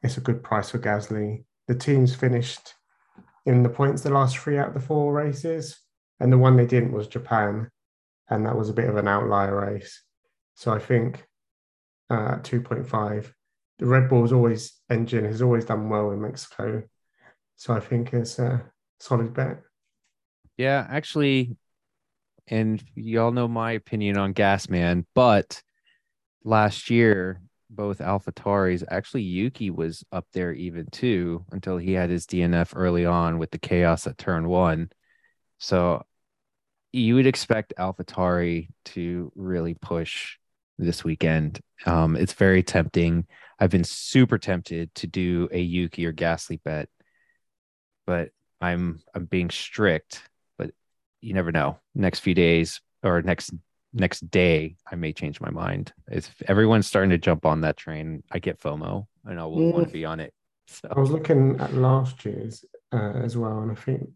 it's 0.02 0.16
a 0.16 0.22
good 0.22 0.42
price 0.42 0.70
for 0.70 0.78
Gasly. 0.78 1.44
The 1.66 1.74
team's 1.74 2.14
finished 2.14 2.74
in 3.48 3.62
the 3.62 3.68
points 3.68 4.02
the 4.02 4.10
last 4.10 4.36
three 4.36 4.58
out 4.58 4.68
of 4.68 4.74
the 4.74 4.80
four 4.80 5.12
races, 5.12 5.80
and 6.20 6.30
the 6.30 6.38
one 6.38 6.56
they 6.56 6.66
didn't 6.66 6.92
was 6.92 7.08
Japan, 7.08 7.70
and 8.28 8.44
that 8.44 8.56
was 8.56 8.68
a 8.68 8.74
bit 8.74 8.88
of 8.88 8.96
an 8.96 9.08
outlier 9.08 9.58
race. 9.58 10.02
So 10.54 10.72
I 10.72 10.78
think 10.78 11.26
uh, 12.10 12.36
2.5 12.42 13.32
the 13.78 13.86
Red 13.86 14.08
Bull's 14.08 14.32
always 14.32 14.74
engine 14.90 15.24
has 15.24 15.40
always 15.40 15.64
done 15.64 15.88
well 15.88 16.10
in 16.10 16.20
Mexico. 16.20 16.82
So 17.56 17.74
I 17.74 17.80
think 17.80 18.12
it's 18.12 18.38
a 18.38 18.64
solid 18.98 19.32
bet. 19.32 19.62
Yeah, 20.56 20.84
actually, 20.90 21.56
and 22.48 22.82
y'all 22.96 23.30
know 23.30 23.46
my 23.46 23.72
opinion 23.72 24.18
on 24.18 24.34
Gasman, 24.34 25.04
but 25.14 25.62
last 26.42 26.90
year, 26.90 27.40
both 27.70 27.98
AlphaTauris, 27.98 28.84
actually 28.90 29.22
Yuki 29.22 29.70
was 29.70 30.04
up 30.12 30.26
there 30.32 30.52
even 30.52 30.86
too 30.90 31.44
until 31.52 31.76
he 31.76 31.92
had 31.92 32.10
his 32.10 32.26
DNF 32.26 32.72
early 32.74 33.04
on 33.06 33.38
with 33.38 33.50
the 33.50 33.58
chaos 33.58 34.06
at 34.06 34.18
turn 34.18 34.48
one. 34.48 34.90
So 35.58 36.04
you 36.92 37.14
would 37.16 37.26
expect 37.26 37.74
AlphaTauri 37.78 38.68
to 38.86 39.32
really 39.34 39.74
push 39.74 40.38
this 40.78 41.04
weekend. 41.04 41.60
Um, 41.84 42.16
it's 42.16 42.32
very 42.32 42.62
tempting. 42.62 43.26
I've 43.58 43.70
been 43.70 43.84
super 43.84 44.38
tempted 44.38 44.94
to 44.96 45.06
do 45.06 45.48
a 45.50 45.60
Yuki 45.60 46.06
or 46.06 46.12
Gasly 46.12 46.60
bet, 46.62 46.88
but 48.06 48.30
I'm 48.60 49.00
I'm 49.14 49.26
being 49.26 49.50
strict. 49.50 50.22
But 50.56 50.70
you 51.20 51.34
never 51.34 51.52
know. 51.52 51.78
Next 51.94 52.20
few 52.20 52.34
days 52.34 52.80
or 53.02 53.20
next 53.22 53.52
next 53.98 54.30
day, 54.30 54.76
I 54.90 54.94
may 54.96 55.12
change 55.12 55.40
my 55.40 55.50
mind. 55.50 55.92
If 56.10 56.34
everyone's 56.46 56.86
starting 56.86 57.10
to 57.10 57.18
jump 57.18 57.44
on 57.44 57.60
that 57.62 57.76
train, 57.76 58.22
I 58.30 58.38
get 58.38 58.60
FOMO 58.60 59.06
and 59.24 59.38
I 59.40 59.44
will 59.44 59.58
mm. 59.58 59.72
want 59.72 59.86
to 59.86 59.92
be 59.92 60.04
on 60.04 60.20
it 60.20 60.32
So 60.66 60.88
I 60.94 60.98
was 60.98 61.10
looking 61.10 61.58
at 61.60 61.74
last 61.74 62.24
year's 62.24 62.64
uh, 62.92 63.12
as 63.24 63.36
well, 63.36 63.60
and 63.60 63.72
I 63.72 63.74
think 63.74 64.08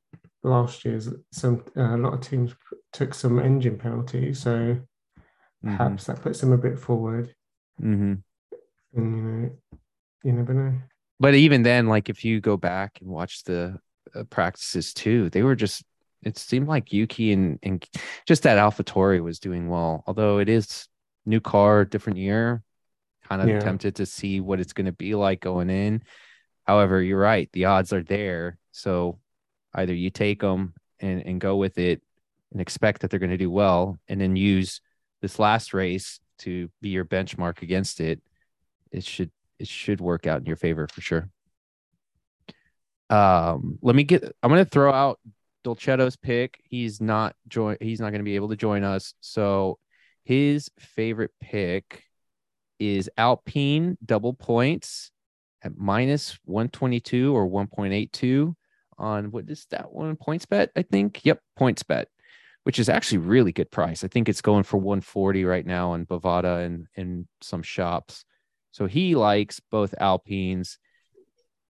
last 0.43 0.85
year's 0.85 1.09
some 1.33 1.65
uh, 1.77 1.97
a 1.97 1.99
lot 1.99 2.15
of 2.15 2.21
teams 2.21 2.55
took 2.93 3.15
some 3.15 3.39
engine 3.39 3.79
penalties, 3.79 4.41
so 4.41 4.79
mhm, 5.65 5.77
perhaps 5.77 6.05
that 6.07 6.23
puts 6.23 6.41
them 6.41 6.53
a 6.53 6.59
bit 6.59 6.79
forward. 6.79 7.35
mhm. 7.81 8.23
And 8.95 9.17
you 9.17 9.23
know, 9.23 9.51
you 10.25 10.33
never 10.33 10.55
know. 10.55 10.75
But 11.21 11.35
even 11.35 11.63
then, 11.63 11.87
like 11.87 12.09
if 12.09 12.25
you 12.25 12.41
go 12.41 12.57
back 12.57 12.99
and 13.01 13.09
watch 13.09 13.45
the 13.45 13.79
uh, 14.15 14.25
practices 14.25 14.93
too, 14.93 15.31
they 15.31 15.43
were 15.43 15.57
just. 15.57 15.83
It 16.23 16.39
seemed 16.39 16.69
like 16.69 16.93
Yuki 16.93 17.33
and 17.33 17.59
and 17.63 17.85
just 18.27 18.45
that 18.45 18.59
AlphaTauri 18.59 19.23
was 19.23 19.39
doing 19.41 19.69
well. 19.69 20.05
Although 20.07 20.39
it 20.39 20.49
is 20.49 20.89
new 21.27 21.41
car, 21.41 21.85
different 21.85 22.19
year, 22.19 22.63
kind 23.29 23.43
of 23.43 23.49
Yeah. 23.49 23.59
tempted 23.61 23.97
to 23.97 24.07
see 24.07 24.41
what 24.41 24.61
it's 24.61 24.73
going 24.73 24.87
to 24.87 24.93
be 24.93 25.15
like 25.15 25.41
going 25.41 25.71
in. 25.71 26.03
However, 26.65 27.03
you're 27.03 27.19
right. 27.21 27.51
The 27.53 27.65
odds 27.67 27.93
are 27.93 28.03
there. 28.03 28.59
So 28.71 29.19
either 29.75 29.95
you 29.95 30.11
take 30.11 30.41
them 30.41 30.75
and, 31.01 31.23
and 31.27 31.41
go 31.41 31.57
with 31.57 31.79
it 31.79 32.03
and 32.53 32.61
expect 32.61 33.01
that 33.01 33.11
they're 33.11 33.19
going 33.19 33.31
to 33.31 33.37
do 33.37 33.51
well, 33.51 33.99
and 34.09 34.21
then 34.21 34.37
use 34.37 34.81
this 35.21 35.39
last 35.39 35.73
race 35.75 36.21
to 36.39 36.69
be 36.81 36.91
your 36.91 37.05
benchmark 37.05 37.63
against 37.63 38.01
it. 38.01 38.21
It 38.91 39.05
should 39.05 39.31
it 39.59 39.69
should 39.69 40.01
work 40.01 40.27
out 40.27 40.41
in 40.41 40.47
your 40.47 40.57
favor 40.57 40.87
for 40.89 41.01
sure. 41.01 41.31
Um, 43.11 43.79
let 43.83 43.95
me 43.95 44.05
get. 44.05 44.25
I'm 44.43 44.51
going 44.51 44.65
to 44.65 44.71
throw 44.71 44.93
out 44.93 45.21
Dolcetto's 45.65 46.17
pick. 46.17 46.61
He's 46.65 47.01
not 47.01 47.35
join. 47.49 47.77
He's 47.81 48.01
not 48.01 48.11
going 48.11 48.21
to 48.21 48.25
be 48.25 48.37
able 48.37 48.49
to 48.51 48.57
join 48.57 48.85
us. 48.85 49.15
So 49.21 49.79
his 50.25 50.71
favorite 50.79 51.33
pick 51.41 52.05
is 52.79 53.11
Alpine 53.17 53.97
double 54.05 54.35
points 54.35 55.11
at 55.63 55.77
minus 55.77 56.39
122 56.45 57.35
or 57.35 57.49
1.82 57.49 58.55
on 58.99 59.31
what 59.31 59.49
is 59.49 59.67
that 59.71 59.93
one 59.93 60.17
PointsBet? 60.17 60.69
I 60.77 60.83
think. 60.83 61.25
Yep, 61.25 61.41
PointsBet, 61.59 62.07
which 62.65 62.79
is 62.79 62.89
actually 62.89 63.19
really 63.19 63.53
good 63.53 63.71
price. 63.71 64.05
I 64.05 64.09
think 64.09 64.29
it's 64.29 64.43
going 64.43 64.65
for 64.65 64.79
140 64.79 65.45
right 65.45 65.67
now 65.67 65.93
on 65.93 66.07
Bovada 66.07 66.65
and 66.65 66.87
in 66.95 67.27
some 67.41 67.63
shops. 67.63 68.25
So 68.73 68.87
he 68.87 69.15
likes 69.15 69.61
both 69.71 69.95
Alpines. 69.99 70.79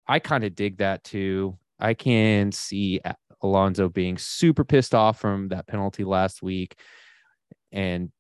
I 0.07 0.19
kind 0.19 0.45
of 0.45 0.55
dig 0.55 0.79
that 0.79 1.03
too. 1.03 1.59
I 1.79 1.95
can 1.95 2.53
see 2.53 3.01
Alonso 3.45 3.89
being 3.89 4.19
super 4.19 4.65
pissed 4.65 4.95
off 4.95 5.21
from 5.21 5.49
that 5.49 5.67
penalty 5.67 6.03
last 6.03 6.43
week 6.43 6.77
and 7.71 8.11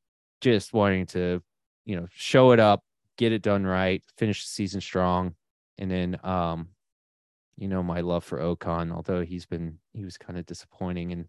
just 0.40 0.72
wanting 0.72 1.06
to, 1.06 1.42
you 1.86 1.96
know, 1.96 2.06
show 2.12 2.52
it 2.52 2.60
up, 2.60 2.84
get 3.16 3.32
it 3.32 3.42
done 3.42 3.64
right, 3.64 4.04
finish 4.18 4.44
the 4.44 4.50
season 4.50 4.80
strong. 4.80 5.34
And 5.78 5.90
then 5.90 6.20
um, 6.22 6.68
you 7.56 7.68
know, 7.68 7.82
my 7.82 8.00
love 8.00 8.24
for 8.24 8.38
Ocon, 8.38 8.92
although 8.92 9.22
he's 9.22 9.46
been 9.46 9.78
he 9.92 10.04
was 10.04 10.18
kind 10.18 10.38
of 10.38 10.46
disappointing 10.46 11.10
in 11.10 11.26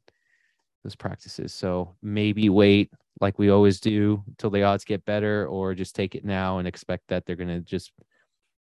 those 0.84 0.96
practices. 0.96 1.54
So 1.54 1.96
maybe 2.02 2.50
wait 2.50 2.92
like 3.22 3.40
we 3.40 3.50
always 3.50 3.80
do 3.80 4.24
until 4.28 4.50
the 4.50 4.64
odds 4.64 4.84
get 4.84 5.06
better, 5.06 5.48
or 5.48 5.74
just 5.74 5.96
take 5.96 6.16
it 6.16 6.26
now 6.26 6.58
and 6.58 6.68
expect 6.68 7.08
that 7.08 7.26
they're 7.26 7.36
gonna 7.38 7.62
just 7.62 7.92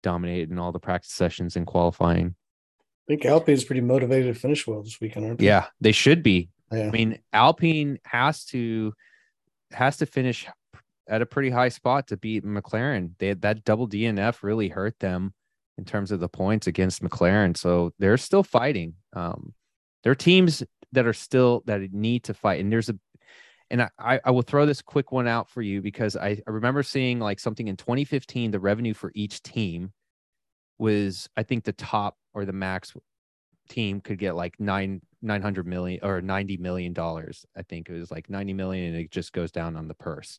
dominate 0.03 0.49
in 0.49 0.59
all 0.59 0.71
the 0.73 0.79
practice 0.79 1.13
sessions 1.13 1.57
and 1.57 1.67
qualifying. 1.67 2.37
I 3.11 3.17
think 3.17 3.49
is 3.49 3.65
pretty 3.65 3.81
motivated 3.81 4.35
to 4.35 4.39
finish 4.39 4.67
well 4.67 4.83
this 4.83 5.01
weekend, 5.01 5.27
aren't 5.27 5.39
they? 5.39 5.47
Yeah, 5.47 5.67
they 5.81 5.93
should 5.93 6.23
be. 6.23 6.51
Yeah. 6.71 6.89
I 6.89 6.91
mean, 6.91 7.19
Alpine 7.33 7.99
has 8.05 8.45
to 8.47 8.93
has 9.71 9.97
to 9.99 10.07
finish 10.07 10.47
at 11.09 11.23
a 11.23 11.27
pretty 11.27 11.51
high 11.51 11.71
spot 11.71 12.09
to 12.09 12.17
beat 12.17 12.45
McLaren. 12.45 13.13
They 13.19 13.29
had 13.29 13.43
that 13.43 13.65
double 13.65 13.89
DNF 13.89 14.43
really 14.43 14.69
hurt 14.69 14.99
them 14.99 15.33
in 15.79 15.85
terms 15.85 16.11
of 16.13 16.21
the 16.21 16.29
points 16.29 16.67
against 16.67 17.03
McLaren. 17.03 17.57
So 17.57 17.93
they're 17.99 18.19
still 18.19 18.43
fighting. 18.43 18.95
Um, 19.15 19.55
there 20.03 20.13
are 20.13 20.17
teams 20.17 20.63
that 20.93 21.07
are 21.07 21.13
still 21.15 21.63
that 21.67 21.93
need 21.93 22.25
to 22.25 22.35
fight, 22.35 22.61
and 22.61 22.71
there's 22.71 22.91
a 22.91 22.99
and 23.71 23.83
I- 23.83 23.91
I, 23.99 24.21
I 24.25 24.31
will 24.31 24.43
throw 24.43 24.67
this 24.67 24.83
quick 24.83 25.13
one 25.13 25.29
out 25.29 25.49
for 25.51 25.63
you 25.63 25.81
because 25.83 26.17
I, 26.17 26.41
I 26.47 26.51
remember 26.51 26.83
seeing 26.83 27.21
like 27.21 27.39
something 27.41 27.69
in 27.69 27.77
2015, 27.77 28.51
the 28.51 28.61
revenue 28.61 28.95
for 28.95 29.13
each 29.15 29.43
team 29.43 29.93
was, 30.79 31.29
I 31.37 31.43
think 31.43 31.65
the 31.65 31.73
top 31.73 32.17
or 32.35 32.45
the 32.45 32.53
max 32.53 32.95
team 33.69 34.01
could 34.01 34.19
get 34.19 34.35
like 34.35 34.59
nine, 34.59 35.03
900 35.23 35.67
million 35.67 36.01
or 36.03 36.21
90 36.21 36.57
million 36.59 36.93
dollars. 36.93 37.45
I 37.57 37.63
think 37.63 37.89
it 37.89 37.93
was 37.93 38.11
like 38.11 38.31
90 38.31 38.53
million 38.55 38.95
and 38.95 38.97
it 38.97 39.11
just 39.11 39.33
goes 39.33 39.51
down 39.51 39.77
on 39.77 39.89
the 39.89 39.95
purse. 39.95 40.39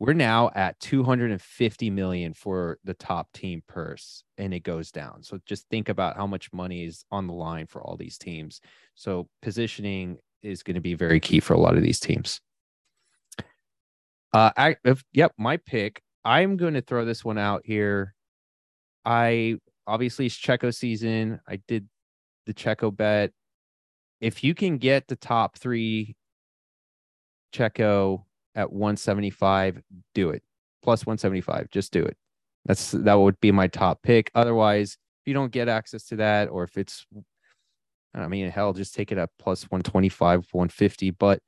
We're 0.00 0.12
now 0.12 0.50
at 0.54 0.78
250 0.78 1.90
million 1.90 2.32
for 2.32 2.78
the 2.84 2.94
top 2.94 3.32
team 3.32 3.62
purse 3.66 4.22
and 4.36 4.54
it 4.54 4.60
goes 4.60 4.92
down. 4.92 5.22
So 5.24 5.40
just 5.44 5.68
think 5.70 5.88
about 5.88 6.16
how 6.16 6.26
much 6.26 6.52
money 6.52 6.84
is 6.84 7.04
on 7.10 7.26
the 7.26 7.32
line 7.32 7.66
for 7.66 7.82
all 7.82 7.96
these 7.96 8.16
teams. 8.16 8.60
So 8.94 9.28
positioning 9.42 10.18
is 10.42 10.62
going 10.62 10.76
to 10.76 10.80
be 10.80 10.94
very 10.94 11.18
key 11.18 11.40
for 11.40 11.54
a 11.54 11.58
lot 11.58 11.76
of 11.76 11.82
these 11.82 11.98
teams. 11.98 12.40
Uh, 14.32 14.50
I, 14.56 14.76
if, 14.84 15.02
yep, 15.12 15.32
my 15.36 15.56
pick. 15.56 16.02
I'm 16.24 16.56
going 16.56 16.74
to 16.74 16.82
throw 16.82 17.04
this 17.04 17.24
one 17.24 17.38
out 17.38 17.62
here. 17.64 18.14
I 19.08 19.56
obviously 19.86 20.26
it's 20.26 20.36
Checo 20.36 20.72
season. 20.74 21.40
I 21.48 21.60
did 21.66 21.88
the 22.44 22.52
Checo 22.52 22.94
bet. 22.94 23.32
If 24.20 24.44
you 24.44 24.54
can 24.54 24.76
get 24.76 25.08
the 25.08 25.16
top 25.16 25.56
three 25.56 26.14
Checo 27.54 28.24
at 28.54 28.70
175, 28.70 29.80
do 30.14 30.28
it. 30.28 30.42
Plus 30.82 31.06
175, 31.06 31.70
just 31.70 31.90
do 31.90 32.04
it. 32.04 32.18
That's 32.66 32.90
that 32.90 33.14
would 33.14 33.40
be 33.40 33.50
my 33.50 33.66
top 33.66 34.02
pick. 34.02 34.30
Otherwise, 34.34 34.98
if 35.22 35.26
you 35.28 35.32
don't 35.32 35.52
get 35.52 35.68
access 35.68 36.04
to 36.08 36.16
that, 36.16 36.50
or 36.50 36.64
if 36.64 36.76
it's, 36.76 37.06
I 38.12 38.28
mean, 38.28 38.50
hell, 38.50 38.74
just 38.74 38.94
take 38.94 39.10
it 39.10 39.16
at 39.16 39.30
plus 39.38 39.62
125, 39.70 40.48
150. 40.52 41.10
But 41.12 41.40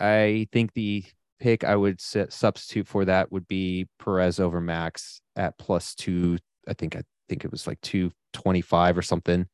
I 0.00 0.48
think 0.50 0.72
the 0.72 1.04
pick 1.40 1.64
I 1.64 1.74
would 1.74 2.00
substitute 2.00 2.86
for 2.86 3.04
that 3.06 3.32
would 3.32 3.48
be 3.48 3.88
Perez 3.98 4.38
over 4.38 4.60
Max 4.60 5.20
at 5.36 5.58
plus 5.58 5.94
two. 5.94 6.38
I 6.68 6.74
think 6.74 6.94
I 6.96 7.02
think 7.28 7.44
it 7.44 7.50
was 7.50 7.66
like 7.66 7.80
two 7.80 8.12
twenty 8.32 8.60
five 8.60 8.96
or 8.96 9.02
something. 9.02 9.46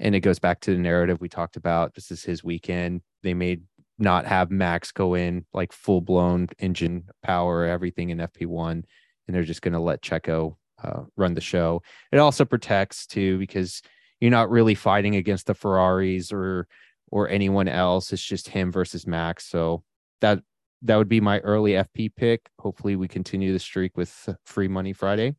And 0.00 0.14
it 0.14 0.20
goes 0.20 0.40
back 0.40 0.60
to 0.62 0.72
the 0.72 0.80
narrative 0.80 1.20
we 1.20 1.28
talked 1.28 1.56
about. 1.56 1.94
This 1.94 2.10
is 2.10 2.24
his 2.24 2.42
weekend. 2.42 3.02
They 3.22 3.32
may 3.32 3.60
not 3.98 4.26
have 4.26 4.50
Max 4.50 4.90
go 4.90 5.14
in 5.14 5.46
like 5.52 5.72
full 5.72 6.00
blown 6.00 6.48
engine 6.58 7.08
power, 7.22 7.64
everything 7.64 8.10
in 8.10 8.18
FP 8.18 8.46
one, 8.46 8.84
and 9.26 9.34
they're 9.34 9.44
just 9.44 9.62
going 9.62 9.74
to 9.74 9.80
let 9.80 10.02
Checo 10.02 10.56
uh, 10.82 11.02
run 11.16 11.34
the 11.34 11.40
show. 11.40 11.82
It 12.10 12.18
also 12.18 12.44
protects 12.44 13.06
too 13.06 13.38
because 13.38 13.82
you're 14.20 14.30
not 14.30 14.50
really 14.50 14.74
fighting 14.74 15.16
against 15.16 15.46
the 15.46 15.54
Ferraris 15.54 16.32
or 16.32 16.66
or 17.10 17.28
anyone 17.28 17.68
else. 17.68 18.12
It's 18.12 18.24
just 18.24 18.48
him 18.48 18.72
versus 18.72 19.06
Max. 19.06 19.46
So 19.46 19.84
that 20.20 20.40
that 20.84 20.96
would 20.96 21.08
be 21.08 21.20
my 21.20 21.40
early 21.40 21.72
FP 21.72 22.14
pick. 22.14 22.48
Hopefully, 22.58 22.94
we 22.96 23.08
continue 23.08 23.52
the 23.52 23.58
streak 23.58 23.96
with 23.96 24.28
free 24.44 24.68
money 24.68 24.92
Friday. 24.92 25.34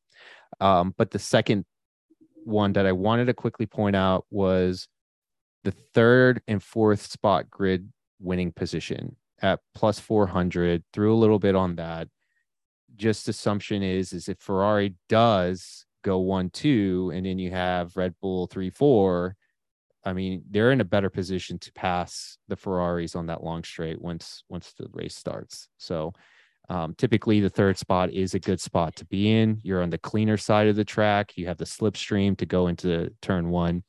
Um, 0.59 0.93
but 0.97 1.11
the 1.11 1.19
second 1.19 1.65
one 2.43 2.73
that 2.73 2.85
I 2.85 2.91
wanted 2.91 3.25
to 3.25 3.33
quickly 3.33 3.65
point 3.65 3.95
out 3.95 4.25
was 4.29 4.87
the 5.63 5.71
third 5.71 6.41
and 6.47 6.61
fourth 6.61 7.01
spot 7.01 7.49
grid 7.49 7.91
winning 8.19 8.51
position 8.51 9.15
at 9.41 9.59
plus 9.73 9.99
400. 9.99 10.83
Threw 10.93 11.13
a 11.13 11.17
little 11.17 11.39
bit 11.39 11.55
on 11.55 11.75
that. 11.75 12.07
Just 12.95 13.27
assumption 13.27 13.83
is 13.83 14.13
is 14.13 14.29
if 14.29 14.39
Ferrari 14.39 14.95
does 15.09 15.85
go 16.03 16.19
one 16.19 16.49
two, 16.49 17.11
and 17.13 17.25
then 17.25 17.39
you 17.39 17.51
have 17.51 17.97
Red 17.97 18.15
Bull 18.21 18.47
three 18.47 18.69
four. 18.69 19.35
I 20.05 20.13
mean, 20.13 20.43
they're 20.49 20.71
in 20.71 20.81
a 20.81 20.85
better 20.85 21.09
position 21.09 21.57
to 21.59 21.73
pass 21.73 22.37
the 22.47 22.55
Ferraris 22.55 23.15
on 23.15 23.25
that 23.25 23.43
long 23.43 23.63
straight 23.63 23.99
once 24.01 24.43
once 24.49 24.73
the 24.77 24.87
race 24.93 25.15
starts. 25.15 25.67
So 25.77 26.13
um, 26.69 26.95
typically 26.97 27.39
the 27.39 27.49
third 27.49 27.77
spot 27.77 28.11
is 28.11 28.33
a 28.33 28.39
good 28.39 28.61
spot 28.61 28.95
to 28.97 29.05
be 29.05 29.31
in. 29.31 29.59
You're 29.63 29.81
on 29.81 29.89
the 29.89 29.97
cleaner 29.97 30.37
side 30.37 30.67
of 30.67 30.75
the 30.75 30.85
track. 30.85 31.33
You 31.35 31.47
have 31.47 31.57
the 31.57 31.65
slipstream 31.65 32.37
to 32.37 32.45
go 32.45 32.67
into 32.67 33.11
turn 33.21 33.49
one. 33.49 33.83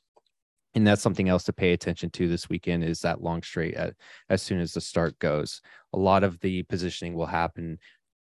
And 0.74 0.87
that's 0.87 1.00
something 1.00 1.29
else 1.29 1.44
to 1.44 1.55
pay 1.55 1.72
attention 1.72 2.11
to 2.11 2.29
this 2.29 2.50
weekend 2.50 2.85
is 2.85 3.00
that 3.00 3.22
long 3.22 3.42
straight 3.42 3.74
at, 3.74 3.94
as 4.29 4.42
soon 4.42 4.61
as 4.61 4.74
the 4.74 4.81
start 4.83 5.18
goes. 5.18 5.62
A 5.94 5.98
lot 5.98 6.22
of 6.22 6.38
the 6.40 6.64
positioning 6.64 7.14
will 7.14 7.26
happen 7.26 7.79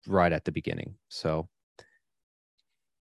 right 0.08 0.32
at 0.32 0.46
the 0.46 0.54
beginning. 0.54 0.96
So 1.10 1.50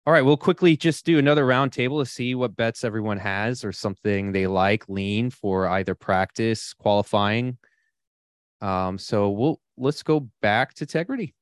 all 0.05 0.13
right, 0.13 0.21
we'll 0.21 0.37
quickly 0.37 0.77
just 0.77 1.03
do 1.03 1.17
another 1.17 1.45
roundtable 1.45 1.99
to 2.01 2.05
see 2.05 2.35
what 2.35 2.55
bets 2.55 2.83
everyone 2.83 3.17
has 3.17 3.65
or 3.65 3.71
something 3.71 4.31
they 4.31 4.45
like 4.45 4.87
lean 4.87 5.31
for 5.31 5.67
either 5.67 5.95
practice, 5.95 6.73
qualifying. 6.73 7.57
Um, 8.61 8.99
so 8.99 9.31
we'll 9.31 9.59
let's 9.77 10.03
go 10.03 10.29
back 10.41 10.75
to 10.75 10.85
Tegrity. 10.85 11.33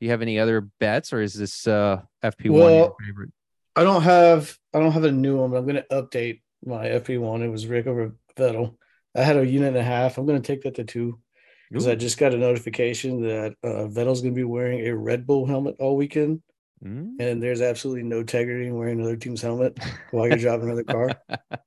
Do 0.00 0.06
you 0.06 0.10
have 0.10 0.22
any 0.22 0.40
other 0.40 0.60
bets, 0.80 1.12
or 1.12 1.20
is 1.22 1.34
this 1.34 1.68
uh 1.68 2.02
FP 2.22 2.50
one 2.50 2.72
your 2.72 2.96
favorite? 3.00 3.30
I 3.76 3.84
don't 3.84 4.02
have 4.02 4.56
I 4.74 4.80
don't 4.80 4.92
have 4.92 5.04
a 5.04 5.12
new 5.12 5.36
one, 5.36 5.52
but 5.52 5.58
I'm 5.58 5.66
gonna 5.66 5.84
update 5.92 6.42
my 6.64 6.86
FP 6.86 7.20
one. 7.20 7.42
It 7.42 7.48
was 7.48 7.68
Rick 7.68 7.86
over 7.86 8.16
Vettel. 8.36 8.74
I 9.16 9.22
had 9.22 9.36
a 9.36 9.46
unit 9.46 9.68
and 9.68 9.76
a 9.76 9.84
half. 9.84 10.18
I'm 10.18 10.26
gonna 10.26 10.40
take 10.40 10.62
that 10.62 10.74
to 10.76 10.84
two 10.84 11.20
because 11.70 11.86
I 11.86 11.94
just 11.94 12.18
got 12.18 12.34
a 12.34 12.38
notification 12.38 13.22
that 13.22 13.54
uh, 13.62 13.86
Vettel's 13.86 14.20
gonna 14.20 14.34
be 14.34 14.42
wearing 14.42 14.84
a 14.86 14.96
Red 14.96 15.28
Bull 15.28 15.46
helmet 15.46 15.76
all 15.78 15.96
weekend 15.96 16.42
Mm. 16.84 17.16
and 17.18 17.42
there's 17.42 17.60
absolutely 17.60 18.04
no 18.04 18.20
integrity 18.20 18.68
in 18.68 18.76
wearing 18.76 19.00
another 19.00 19.16
team's 19.16 19.42
helmet 19.42 19.78
while 20.12 20.28
you're 20.28 20.36
driving 20.36 20.66
another 20.66 20.84
car. 20.84 21.10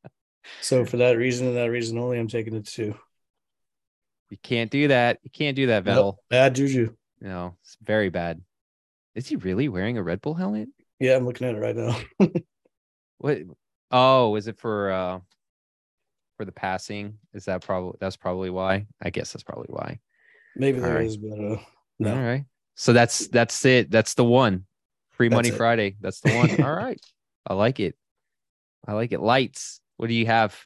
So 0.60 0.86
for 0.86 0.98
that 0.98 1.18
reason 1.18 1.48
and 1.48 1.56
that 1.56 1.70
reason 1.70 2.00
only, 2.00 2.18
I'm 2.18 2.28
taking 2.28 2.56
it 2.56 2.66
two. 2.66 2.96
You 4.32 4.38
can't 4.42 4.72
do 4.72 4.88
that. 4.88 5.20
You 5.24 5.30
can't 5.30 5.56
do 5.56 5.68
that, 5.68 5.84
Vettel. 5.84 5.96
Nope, 5.96 6.20
bad 6.30 6.56
juju. 6.56 6.96
No, 7.22 7.56
it's 7.62 7.78
very 7.82 8.10
bad. 8.10 8.42
Is 9.14 9.28
he 9.28 9.36
really 9.36 9.70
wearing 9.70 9.98
a 9.98 10.04
Red 10.04 10.20
Bull 10.20 10.34
helmet? 10.34 10.70
Yeah, 11.00 11.16
I'm 11.16 11.26
looking 11.26 11.48
at 11.48 11.56
it 11.56 11.60
right 11.60 11.76
now. 11.76 12.00
What? 13.22 13.38
Oh, 13.92 14.36
is 14.36 14.48
it 14.48 14.58
for 14.58 14.92
uh 14.92 15.20
for 16.38 16.46
the 16.46 16.52
passing? 16.52 17.20
Is 17.36 17.46
that 17.46 17.62
probably 17.62 17.98
that's 18.00 18.18
probably 18.18 18.50
why? 18.50 18.88
I 19.00 19.12
guess 19.12 19.32
that's 19.32 19.44
probably 19.44 19.68
why. 19.70 20.00
Maybe 20.56 20.80
there 20.80 20.98
All 20.98 21.06
is, 21.06 21.18
but 21.18 21.40
uh, 21.40 21.58
no. 22.00 22.16
All 22.16 22.22
right. 22.24 22.46
So 22.74 22.94
that's 22.94 23.28
that's 23.28 23.64
it. 23.64 23.92
That's 23.92 24.16
the 24.16 24.26
one. 24.26 24.66
Free 25.22 25.30
money 25.30 25.50
it. 25.50 25.56
Friday. 25.56 25.98
That's 26.02 26.20
the 26.22 26.34
one. 26.34 26.62
All 26.64 26.74
right. 26.74 27.00
I 27.46 27.54
like 27.54 27.80
it. 27.80 27.96
I 28.88 28.94
like 28.94 29.12
it. 29.12 29.22
Lights. 29.22 29.80
What 29.98 30.08
do 30.08 30.16
you 30.16 30.26
have? 30.26 30.60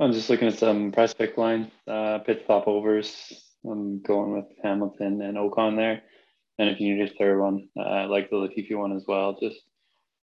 I'm 0.00 0.12
just 0.12 0.28
looking 0.28 0.48
at 0.48 0.58
some 0.58 0.90
price 0.90 1.14
pick 1.14 1.38
line, 1.38 1.70
uh, 1.86 2.18
pit 2.18 2.42
stop 2.46 2.66
overs. 2.66 3.32
I'm 3.64 4.02
going 4.02 4.32
with 4.32 4.46
Hamilton 4.60 5.22
and 5.22 5.36
Ocon 5.36 5.76
there. 5.76 6.02
And 6.58 6.68
if 6.68 6.80
you 6.80 6.96
need 6.96 7.08
a 7.08 7.14
third 7.14 7.40
one, 7.40 7.68
uh, 7.78 7.82
I 7.82 8.04
like 8.06 8.28
the 8.28 8.36
Latifi 8.36 8.76
one 8.76 8.96
as 8.96 9.04
well. 9.06 9.38
Just 9.40 9.60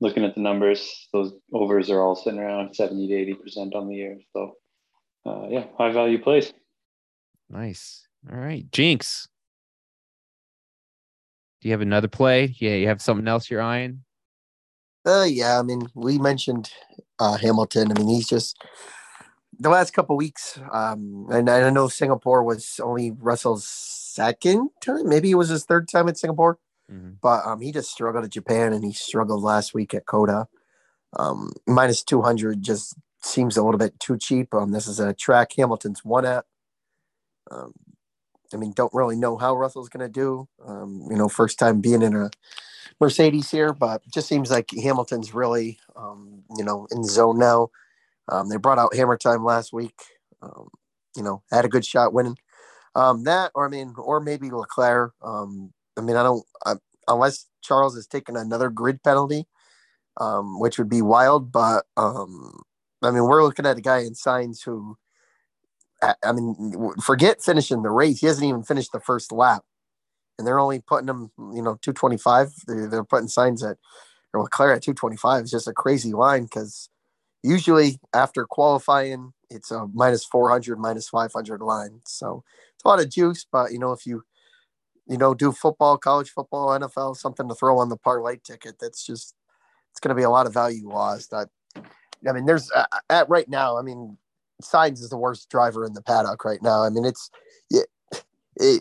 looking 0.02 0.26
at 0.26 0.34
the 0.34 0.41
numbers, 0.41 1.08
those 1.13 1.34
overs 1.54 1.91
are 1.91 2.02
all 2.02 2.15
sitting 2.15 2.39
around 2.39 2.74
70 2.74 3.10
to 3.10 3.36
80% 3.54 3.76
on 3.76 3.88
the 3.88 3.96
year. 3.96 4.17
So, 4.34 4.54
uh, 5.28 5.50
yeah, 5.52 5.65
high 5.78 5.91
value 5.91 6.19
plays. 6.19 6.52
Nice. 7.48 8.08
All 8.32 8.39
right. 8.39 8.65
Jinx. 8.72 9.28
Do 11.63 11.69
you 11.69 11.73
have 11.73 11.82
another 11.82 12.10
play? 12.10 12.54
Yeah, 12.60 12.76
you 12.76 12.88
have 12.88 13.02
something 13.02 13.26
else 13.26 13.49
you're 13.49 13.62
eyeing? 13.62 14.04
Uh, 15.06 15.26
yeah, 15.26 15.60
I 15.60 15.63
mean, 15.63 15.88
we 15.95 16.17
mentioned 16.19 16.69
uh, 17.19 17.38
Hamilton. 17.38 17.89
I 17.89 17.97
mean, 17.97 18.10
he's 18.10 18.28
just 18.28 18.62
the 19.58 19.69
last 19.69 19.91
couple 19.93 20.17
weeks. 20.17 20.60
Um, 20.73 21.26
and 21.32 21.49
I 21.49 21.69
know 21.69 21.88
Singapore 21.88 22.43
was 22.43 22.82
only 22.84 23.12
Russell's 23.12 23.65
second 23.65 24.71
time. 24.82 25.08
Maybe 25.08 25.32
it 25.32 25.36
was 25.36 25.47
his 25.47 25.63
third 25.63 25.88
time 25.88 26.10
at 26.10 26.17
Singapore, 26.17 26.60
Mhm. 26.91 27.15
but 27.21 27.45
um, 27.45 27.62
he 27.62 27.71
just 27.71 27.91
struggled 27.91 28.26
at 28.26 28.32
Japan, 28.32 28.73
and 28.73 28.84
he 28.84 28.91
struggled 28.91 29.41
last 29.41 29.73
week 29.73 29.93
at 29.93 30.06
COTA. 30.06 30.49
Um, 31.17 31.54
minus 31.65 32.04
two 32.04 32.21
hundred 32.23 32.62
just 32.62 32.95
seems 33.21 33.56
a 33.56 33.63
little 33.63 33.78
bit 33.78 33.97
too 34.02 34.17
cheap. 34.17 34.54
Um, 34.54 34.71
this 34.71 34.86
is 34.86 34.99
a 34.99 35.13
track 35.13 35.54
Hamilton's 35.56 36.04
won 36.04 36.26
at. 36.26 36.43
Um, 37.49 37.73
I 38.54 38.58
mean, 38.58 38.74
don't 38.76 38.94
really 38.94 39.16
know 39.16 39.38
how 39.38 39.56
Russell's 39.56 39.89
going 39.89 40.06
to 40.06 40.12
do. 40.12 40.48
Um, 40.66 41.08
you 41.10 41.18
know, 41.18 41.30
first 41.30 41.60
time 41.60 41.82
being 41.82 42.02
in 42.02 42.16
a 42.16 42.30
Mercedes 43.00 43.50
here, 43.50 43.74
but 43.74 44.02
just 44.13 44.28
seems 44.28 44.52
like 44.52 44.70
Hamilton's 44.72 45.34
really, 45.34 45.80
um, 45.96 46.44
you 46.58 46.63
know, 46.63 46.88
in 46.92 47.04
zone 47.04 47.39
now. 47.39 47.70
Um, 48.30 48.50
they 48.50 48.58
brought 48.58 48.80
out 48.80 48.96
Hammer 48.96 49.18
Time 49.18 49.44
last 49.44 49.74
week. 49.74 50.00
Um, 50.42 50.70
you 51.16 51.24
know, 51.24 51.44
had 51.52 51.66
a 51.66 51.70
good 51.70 51.86
shot 51.86 52.13
winning. 52.13 52.38
Um, 52.96 53.24
that, 53.24 53.52
or 53.56 53.66
I 53.66 53.70
mean, 53.70 53.94
or 53.98 54.20
maybe 54.20 54.50
Leclerc. 54.52 55.13
Um, 55.22 55.74
I 55.98 56.02
mean, 56.02 56.16
I 56.16 56.24
don't 56.24 56.46
I, 56.66 56.76
unless 57.08 57.48
Charles 57.62 57.96
is 57.96 58.08
taking 58.08 58.38
another 58.38 58.70
grid 58.70 59.04
penalty, 59.04 59.46
which 60.20 60.78
would 60.78 60.89
be 60.89 61.02
wild. 61.02 61.52
But 61.52 61.86
I 61.98 63.12
mean, 63.12 63.26
we're 63.26 63.44
looking 63.44 63.66
at 63.66 63.78
a 63.78 63.82
guy 63.82 64.00
in 64.00 64.13
Sainz 64.13 64.63
who, 64.63 64.98
I, 66.04 66.16
I 66.24 66.32
mean, 66.34 66.94
forget 67.02 67.42
finishing 67.42 67.82
the 67.82 67.89
race. 67.89 68.20
He 68.20 68.28
hasn't 68.28 68.46
even 68.46 68.63
finished 68.63 68.92
the 68.92 69.00
first 69.00 69.32
lap 69.32 69.63
and 70.38 70.48
they're 70.48 70.60
only 70.60 70.80
putting 70.80 71.08
them, 71.08 71.32
you 71.38 71.62
know, 71.62 71.78
225. 71.82 72.54
They're, 72.68 72.88
they're 72.88 73.04
putting 73.04 73.28
Sainz 73.28 73.68
at, 73.68 73.78
or 74.34 74.44
Leclerc 74.44 74.78
at 74.78 74.84
225 74.84 75.46
is 75.46 75.52
just 75.52 75.68
a 75.68 75.74
crazy 75.74 76.13
line 76.13 76.44
because 76.44 76.89
usually 77.44 78.00
after 78.13 78.46
qualifying, 78.46 79.34
it's 79.50 79.72
a 79.72 79.88
minus 79.94 80.26
400, 80.26 80.80
minus 80.80 81.10
500 81.10 81.62
line. 81.62 82.02
So 82.06 82.44
it's 82.76 82.84
a 82.84 82.88
lot 82.88 83.00
of 83.00 83.10
juice, 83.10 83.46
but 83.50 83.72
you 83.72 83.80
know, 83.80 83.92
if 83.92 84.06
you, 84.06 84.24
you 85.08 85.18
know, 85.18 85.34
do 85.34 85.52
football, 85.52 85.98
college 85.98 86.30
football, 86.30 86.70
NFL, 86.70 87.16
something 87.18 87.48
to 87.48 87.56
throw 87.56 87.78
on 87.78 87.89
the 87.89 87.98
parlay 87.98 88.38
ticket, 88.44 88.76
that's 88.80 89.06
just, 89.06 89.36
it's 89.92 90.00
going 90.00 90.16
to 90.16 90.20
be 90.20 90.24
a 90.24 90.30
lot 90.30 90.48
of 90.48 90.54
value 90.54 90.89
lost. 90.89 91.30
That, 91.30 91.50
I 92.28 92.32
mean, 92.32 92.46
there's 92.46 92.72
uh, 92.72 92.86
at 93.10 93.30
right 93.30 93.48
now, 93.48 93.78
I 93.78 93.84
mean, 93.84 94.18
Sainz 94.63 95.02
is 95.02 95.10
the 95.10 95.17
worst 95.17 95.49
driver 95.49 95.86
in 95.86 95.93
the 95.93 96.02
paddock 96.02 96.43
right 96.45 96.62
now. 96.62 96.84
I 96.84 96.89
mean, 96.89 97.06
it's, 97.06 97.30
it, 97.69 97.88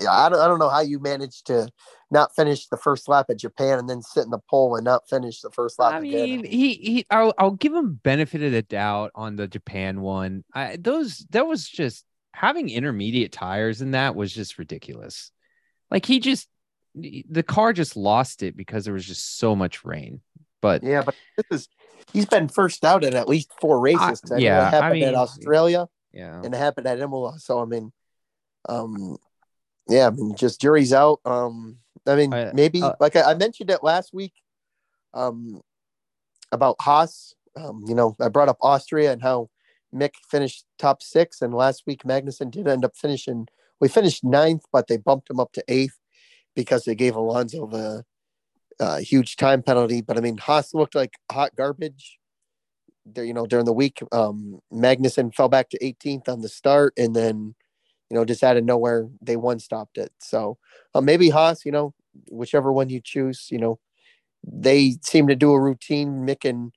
I 0.09 0.29
don't, 0.29 0.41
I 0.41 0.47
don't 0.47 0.59
know 0.59 0.69
how 0.69 0.81
you 0.81 1.01
managed 1.01 1.47
to 1.47 1.69
not 2.11 2.35
finish 2.37 2.67
the 2.67 2.77
first 2.77 3.09
lap 3.09 3.27
at 3.31 3.39
Japan 3.39 3.79
and 3.79 3.89
then 3.89 4.03
sit 4.03 4.25
in 4.25 4.31
the 4.31 4.39
pole 4.51 4.77
and 4.77 4.85
not 4.85 5.09
finish 5.09 5.41
the 5.41 5.51
first 5.51 5.79
lap 5.79 5.95
I 5.95 5.99
again. 5.99 6.13
mean, 6.13 6.45
he 6.45 6.75
he. 6.75 7.07
I'll 7.11 7.33
I'll 7.39 7.53
give 7.53 7.73
him 7.73 7.99
benefit 8.03 8.43
of 8.43 8.53
the 8.53 8.63
doubt 8.63 9.13
on 9.15 9.37
the 9.37 9.49
Japan 9.49 10.03
one. 10.03 10.45
I 10.55 10.77
those 10.79 11.25
that 11.31 11.47
was 11.47 11.67
just 11.67 12.05
having 12.35 12.69
intermediate 12.69 13.33
tires 13.33 13.81
in 13.81 13.93
that 13.93 14.15
was 14.15 14.33
just 14.33 14.59
ridiculous. 14.59 15.31
Like 15.91 16.05
he 16.05 16.21
just 16.21 16.49
the 16.95 17.43
car 17.43 17.73
just 17.73 17.97
lost 17.97 18.43
it 18.43 18.57
because 18.57 18.85
there 18.85 18.95
was 18.95 19.07
just 19.07 19.39
so 19.39 19.57
much 19.57 19.85
rain. 19.85 20.21
But 20.61 20.83
Yeah, 20.83 21.03
but 21.03 21.15
this 21.37 21.61
is 21.61 21.69
he's 22.13 22.27
been 22.27 22.49
first 22.49 22.85
out 22.85 23.05
in 23.05 23.15
at 23.15 23.29
least 23.29 23.51
four 23.61 23.81
races. 23.81 24.23
I- 24.31 24.35
I 24.37 24.39
yeah, 24.39 24.69
it 24.69 24.71
happened 24.71 24.85
I 24.85 24.93
mean- 24.93 25.05
at 25.05 25.15
Australia 25.15 25.89
yeah, 26.13 26.43
and 26.43 26.55
it 26.55 26.59
happened 26.59 26.87
at 26.87 27.01
Imola. 27.01 27.39
So 27.39 27.61
I 27.61 27.65
mean, 27.65 27.93
um, 28.69 29.17
yeah, 29.89 30.07
I 30.07 30.11
mean, 30.11 30.35
just 30.37 30.61
jury's 30.61 30.93
out. 30.93 31.21
Um, 31.25 31.79
I 32.07 32.17
mean, 32.17 32.33
I- 32.33 32.53
maybe 32.53 32.83
uh, 32.83 32.95
like 33.01 33.17
I, 33.17 33.33
I 33.33 33.35
mentioned 33.35 33.71
it 33.71 33.83
last 33.83 34.13
week, 34.13 34.35
um, 35.15 35.63
about 36.51 36.77
Haas. 36.81 37.35
Um, 37.57 37.85
you 37.87 37.95
know, 37.95 38.17
I 38.21 38.29
brought 38.29 38.49
up 38.49 38.59
Austria 38.61 39.13
and 39.13 39.23
how 39.23 39.51
Mick 39.95 40.13
finished 40.31 40.65
top 40.79 41.03
six, 41.03 41.43
and 41.43 41.55
last 41.55 41.85
week 41.87 42.03
Magnussen 42.05 42.51
did 42.51 42.69
end 42.69 42.85
up 42.85 42.97
finishing. 42.97 43.49
We 43.81 43.89
finished 43.89 44.23
ninth, 44.23 44.65
but 44.73 44.87
they 44.87 44.97
bumped 44.97 45.29
him 45.29 45.41
up 45.41 45.53
to 45.53 45.65
eighth 45.69 45.99
because 46.55 46.85
they 46.85 46.95
gave 46.95 47.17
Alonso 47.17 47.67
the 47.67 48.05
uh, 48.81 48.99
huge 48.99 49.37
time 49.37 49.63
penalty. 49.63 50.01
But 50.01 50.17
I 50.19 50.21
mean, 50.21 50.39
Haas 50.39 50.75
looked 50.75 50.95
like 50.95 51.15
hot 51.31 51.55
garbage. 51.57 52.19
There, 53.05 53.25
you 53.25 53.35
know, 53.35 53.47
during 53.47 53.65
the 53.65 53.73
week, 53.73 54.01
um, 54.13 54.61
Magnussen 54.73 55.35
fell 55.35 55.49
back 55.49 55.71
to 55.71 55.79
18th 55.79 56.29
on 56.29 56.41
the 56.41 56.49
start, 56.49 56.93
and 56.97 57.17
then, 57.17 57.55
you 58.11 58.17
know, 58.17 58.25
just 58.25 58.45
out 58.45 58.57
of 58.57 58.65
nowhere, 58.65 59.09
they 59.21 59.37
one 59.37 59.59
stopped 59.59 59.99
it. 59.99 60.13
So 60.19 60.59
uh, 60.95 61.01
maybe 61.01 61.31
Haas, 61.31 61.65
you 61.65 61.73
know, 61.73 61.95
whichever 62.31 62.73
one 62.73 62.91
you 62.91 63.01
choose, 63.03 63.49
you 63.51 63.59
know, 63.59 63.81
they 64.45 64.99
seem 65.03 65.27
to 65.29 65.37
do 65.37 65.53
a 65.53 65.61
routine, 65.61 66.27
Mick 66.27 66.49
and 66.49 66.73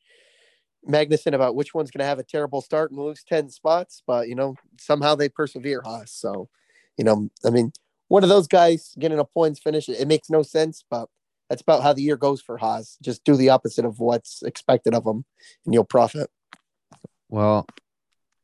Magnussen 0.87 1.33
about 1.33 1.55
which 1.55 1.73
one's 1.73 1.91
going 1.91 2.03
to 2.03 2.07
have 2.07 2.19
a 2.19 2.23
terrible 2.23 2.61
start 2.61 2.91
and 2.91 2.99
lose 2.99 3.23
10 3.23 3.49
spots, 3.49 4.03
but, 4.05 4.27
you 4.27 4.35
know, 4.35 4.55
somehow 4.79 5.15
they 5.15 5.29
persevere, 5.29 5.81
Haas. 5.83 6.11
So, 6.11 6.49
you 6.97 7.03
know, 7.03 7.29
I 7.45 7.49
mean, 7.49 7.71
one 8.07 8.23
of 8.23 8.29
those 8.29 8.47
guys 8.47 8.95
getting 8.99 9.19
a 9.19 9.25
points 9.25 9.59
finish, 9.59 9.89
it 9.89 10.07
makes 10.07 10.29
no 10.29 10.43
sense, 10.43 10.83
but 10.89 11.09
that's 11.49 11.61
about 11.61 11.83
how 11.83 11.93
the 11.93 12.01
year 12.01 12.17
goes 12.17 12.41
for 12.41 12.57
Haas. 12.57 12.97
Just 13.01 13.23
do 13.23 13.35
the 13.35 13.49
opposite 13.49 13.85
of 13.85 13.99
what's 13.99 14.41
expected 14.43 14.93
of 14.93 15.03
them, 15.03 15.25
and 15.65 15.73
you'll 15.73 15.83
profit. 15.85 16.29
well, 17.29 17.67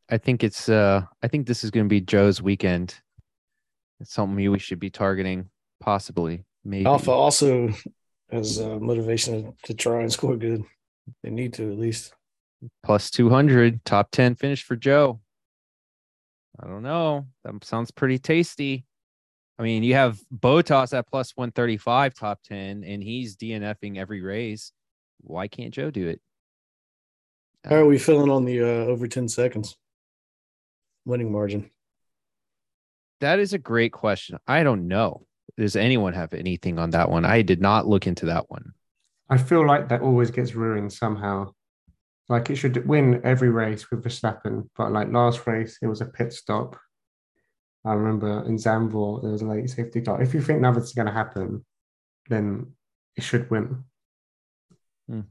I 0.10 0.18
think 0.18 0.44
it's 0.44 0.70
uh 0.70 1.04
I 1.24 1.28
think 1.28 1.48
this 1.48 1.64
is 1.64 1.72
going 1.72 1.86
to 1.86 1.90
be 1.90 2.02
Zhou's 2.02 2.42
weekend. 2.42 2.96
It's 4.00 4.14
something 4.14 4.52
we 4.52 4.60
should 4.60 4.80
be 4.80 4.90
targeting, 4.90 5.50
possibly, 5.80 6.44
maybe. 6.64 6.86
Alfa 6.86 7.12
also 7.12 7.70
has 8.32 8.60
uh, 8.60 8.80
motivation 8.80 9.54
to 9.64 9.74
try 9.74 10.02
and 10.02 10.12
score 10.12 10.36
good. 10.38 10.64
They 11.24 11.30
need 11.30 11.54
to 11.56 11.72
at 11.72 11.78
least. 11.78 12.14
plus 12.84 13.10
200 13.10 13.84
top 13.86 14.12
10 14.12 14.36
finish 14.36 14.64
for 14.64 14.78
Zhou 14.78 15.20
i 16.62 16.68
don't 16.68 16.84
know 16.84 17.26
that 17.44 17.54
sounds 17.64 17.90
pretty 17.90 18.20
tasty 18.20 18.86
i 19.60 19.64
mean 19.64 19.84
you 19.84 19.94
have 19.94 20.20
Bottas 20.34 20.98
at 20.98 21.08
plus 21.08 21.36
135 21.36 22.14
top 22.14 22.42
10 22.44 22.84
and 22.84 23.04
he's 23.04 23.36
dnfing 23.38 23.98
every 23.98 24.22
race. 24.22 24.72
Why 25.22 25.48
can't 25.48 25.74
Zhou 25.74 25.92
do 25.94 26.08
it? 26.08 26.22
How 27.64 27.76
are 27.76 27.86
we 27.86 28.00
feeling 28.00 28.32
on 28.32 28.46
the 28.46 28.62
uh, 28.62 28.86
over 28.86 29.08
10 29.08 29.28
seconds? 29.28 29.78
Winning 31.06 31.32
margin? 31.32 31.70
that 33.22 33.40
is 33.40 33.54
a 33.54 33.58
great 33.58 33.94
question. 33.94 34.38
I 34.48 34.64
don't 34.64 34.88
know. 34.88 35.26
Does 35.58 35.76
anyone 35.76 36.14
have 36.14 36.34
anything 36.34 36.78
on 36.78 36.90
that 36.90 37.10
one? 37.10 37.24
I 37.24 37.42
did 37.42 37.62
not 37.62 37.88
look 37.88 38.08
into 38.08 38.26
that 38.26 38.50
one. 38.50 38.74
I 39.30 39.38
feel 39.38 39.66
like 39.66 39.88
that 39.90 40.02
always 40.02 40.32
gets 40.32 40.56
ruined 40.56 40.92
somehow. 40.92 41.54
Like 42.28 42.50
it 42.50 42.56
should 42.56 42.86
win 42.88 43.22
every 43.24 43.50
race 43.50 43.90
with 43.90 44.04
Verstappen, 44.04 44.68
but 44.76 44.92
like 44.92 45.12
last 45.12 45.46
race, 45.48 45.78
it 45.82 45.88
was 45.88 46.02
a 46.02 46.06
pit 46.06 46.34
stop. 46.34 46.78
I 47.84 47.94
remember 47.94 48.46
in 48.46 48.58
Zandvoort, 48.58 49.24
there 49.24 49.32
was 49.32 49.42
a 49.42 49.46
late 49.46 49.70
safety 49.70 50.02
car. 50.02 50.22
If 50.22 50.34
you 50.34 50.42
think 50.42 50.62
nothing's 50.62 50.94
going 50.94 51.08
to 51.08 51.14
happen, 51.14 51.66
then 52.30 52.74
it 53.16 53.24
should 53.24 53.50
win. 53.50 53.84
Hmm. 55.08 55.22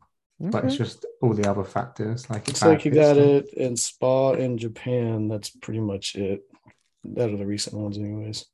But 0.41 0.65
it's 0.65 0.77
just 0.77 1.05
all 1.21 1.35
the 1.35 1.49
other 1.49 1.65
factors. 1.65 2.29
Like 2.31 2.49
It's 2.49 2.65
like 2.65 2.85
you 2.85 2.91
got 2.91 3.17
stop. 3.17 3.27
it 3.27 3.55
in 3.55 3.77
Spa 3.77 4.33
in 4.33 4.57
Japan. 4.57 5.29
That's 5.29 5.51
pretty 5.51 5.81
much 5.81 6.17
it. 6.17 6.41
That 7.05 7.31
are 7.31 7.37
the 7.37 7.47
recent 7.47 7.77
ones, 7.77 7.99
anyways. 7.99 8.47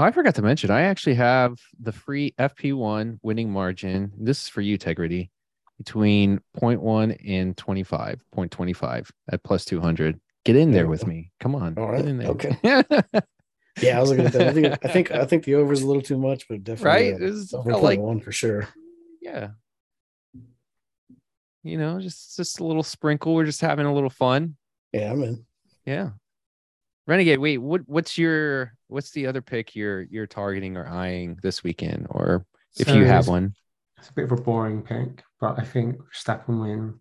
Oh, 0.00 0.04
I 0.04 0.12
forgot 0.12 0.34
to 0.36 0.42
mention, 0.42 0.70
I 0.70 0.82
actually 0.82 1.16
have 1.16 1.58
the 1.78 1.92
free 1.92 2.32
FP1 2.38 3.18
winning 3.22 3.50
margin. 3.50 4.12
This 4.18 4.44
is 4.44 4.48
for 4.48 4.62
you, 4.62 4.78
Tegrity, 4.78 5.30
between 5.76 6.40
0.1 6.58 7.18
and 7.28 7.54
25, 7.54 8.22
0.25 8.34 9.10
at 9.30 9.42
plus 9.42 9.66
200. 9.66 10.18
Get 10.44 10.56
in 10.56 10.72
there 10.72 10.86
with 10.86 11.06
me. 11.06 11.32
Come 11.40 11.54
on. 11.54 11.76
All 11.76 11.88
right. 11.88 11.98
Get 11.98 12.08
in 12.08 12.18
there. 12.18 12.28
Okay. 12.28 12.56
Yeah, 13.80 13.98
I 13.98 14.00
was 14.00 14.10
looking 14.10 14.26
at 14.26 14.32
that. 14.32 14.48
I 14.48 14.52
think 14.52 14.66
I 14.84 14.88
think 14.88 15.10
I 15.10 15.24
think 15.24 15.44
the 15.44 15.54
over 15.54 15.72
is 15.72 15.82
a 15.82 15.86
little 15.86 16.02
too 16.02 16.18
much, 16.18 16.48
but 16.48 16.62
definitely 16.64 17.12
right? 17.12 17.22
It 17.22 17.54
over 17.54 17.76
like, 17.76 17.98
one 17.98 18.20
for 18.20 18.32
sure. 18.32 18.68
yeah. 19.22 19.50
You 21.62 21.78
know, 21.78 22.00
just 22.00 22.36
just 22.36 22.60
a 22.60 22.64
little 22.64 22.82
sprinkle. 22.82 23.34
We're 23.34 23.44
just 23.44 23.60
having 23.60 23.86
a 23.86 23.94
little 23.94 24.10
fun. 24.10 24.56
Yeah, 24.92 25.12
I'm 25.12 25.22
in. 25.22 25.44
Yeah. 25.84 26.10
Renegade, 27.06 27.38
wait, 27.38 27.58
what 27.58 27.82
what's 27.86 28.16
your 28.18 28.74
what's 28.88 29.10
the 29.10 29.26
other 29.26 29.42
pick 29.42 29.74
you're 29.74 30.02
you're 30.02 30.26
targeting 30.26 30.76
or 30.76 30.86
eyeing 30.86 31.38
this 31.42 31.62
weekend? 31.62 32.06
Or 32.10 32.46
if 32.76 32.88
So 32.88 32.94
you 32.94 33.04
have 33.04 33.28
one. 33.28 33.54
It's 33.98 34.08
a 34.08 34.12
bit 34.14 34.24
of 34.24 34.32
a 34.32 34.36
boring 34.36 34.82
pick, 34.82 35.22
but 35.40 35.58
I 35.58 35.64
think 35.64 35.98
Verstappen 35.98 36.62
win 36.62 36.98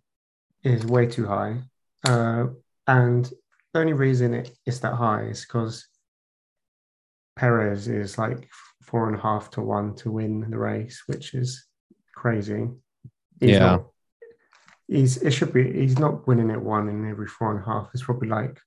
is 0.64 0.86
way 0.86 1.06
too 1.08 1.26
high. 1.28 1.62
Uh, 2.06 2.48
and 2.90 3.32
the 3.72 3.80
only 3.80 3.94
reason 3.94 4.34
it 4.34 4.50
is 4.66 4.80
that 4.80 4.96
high 4.96 5.26
is 5.26 5.42
because 5.42 5.88
Perez 7.36 7.88
is 7.88 8.18
like 8.18 8.50
four 8.82 9.08
and 9.08 9.16
a 9.16 9.22
half 9.22 9.52
to 9.52 9.62
one 9.62 9.96
to 9.98 10.12
win 10.12 10.50
the 10.50 10.58
race, 10.58 11.04
which 11.06 11.36
is 11.36 11.68
crazy. 12.16 12.68
He's 13.40 13.52
Yeah. 13.52 13.60
Not, 13.60 13.86
he's 14.88 15.18
it 15.18 15.32
should 15.32 15.54
be 15.54 15.72
he's 15.72 16.00
not 16.00 16.28
winning 16.28 16.50
it 16.50 16.60
one 16.60 16.90
in 16.90 17.08
every 17.08 17.28
four 17.28 17.52
and 17.52 17.62
a 17.62 17.66
half. 17.66 17.92
It's 17.94 18.04
probably 18.04 18.30
like 18.30 18.60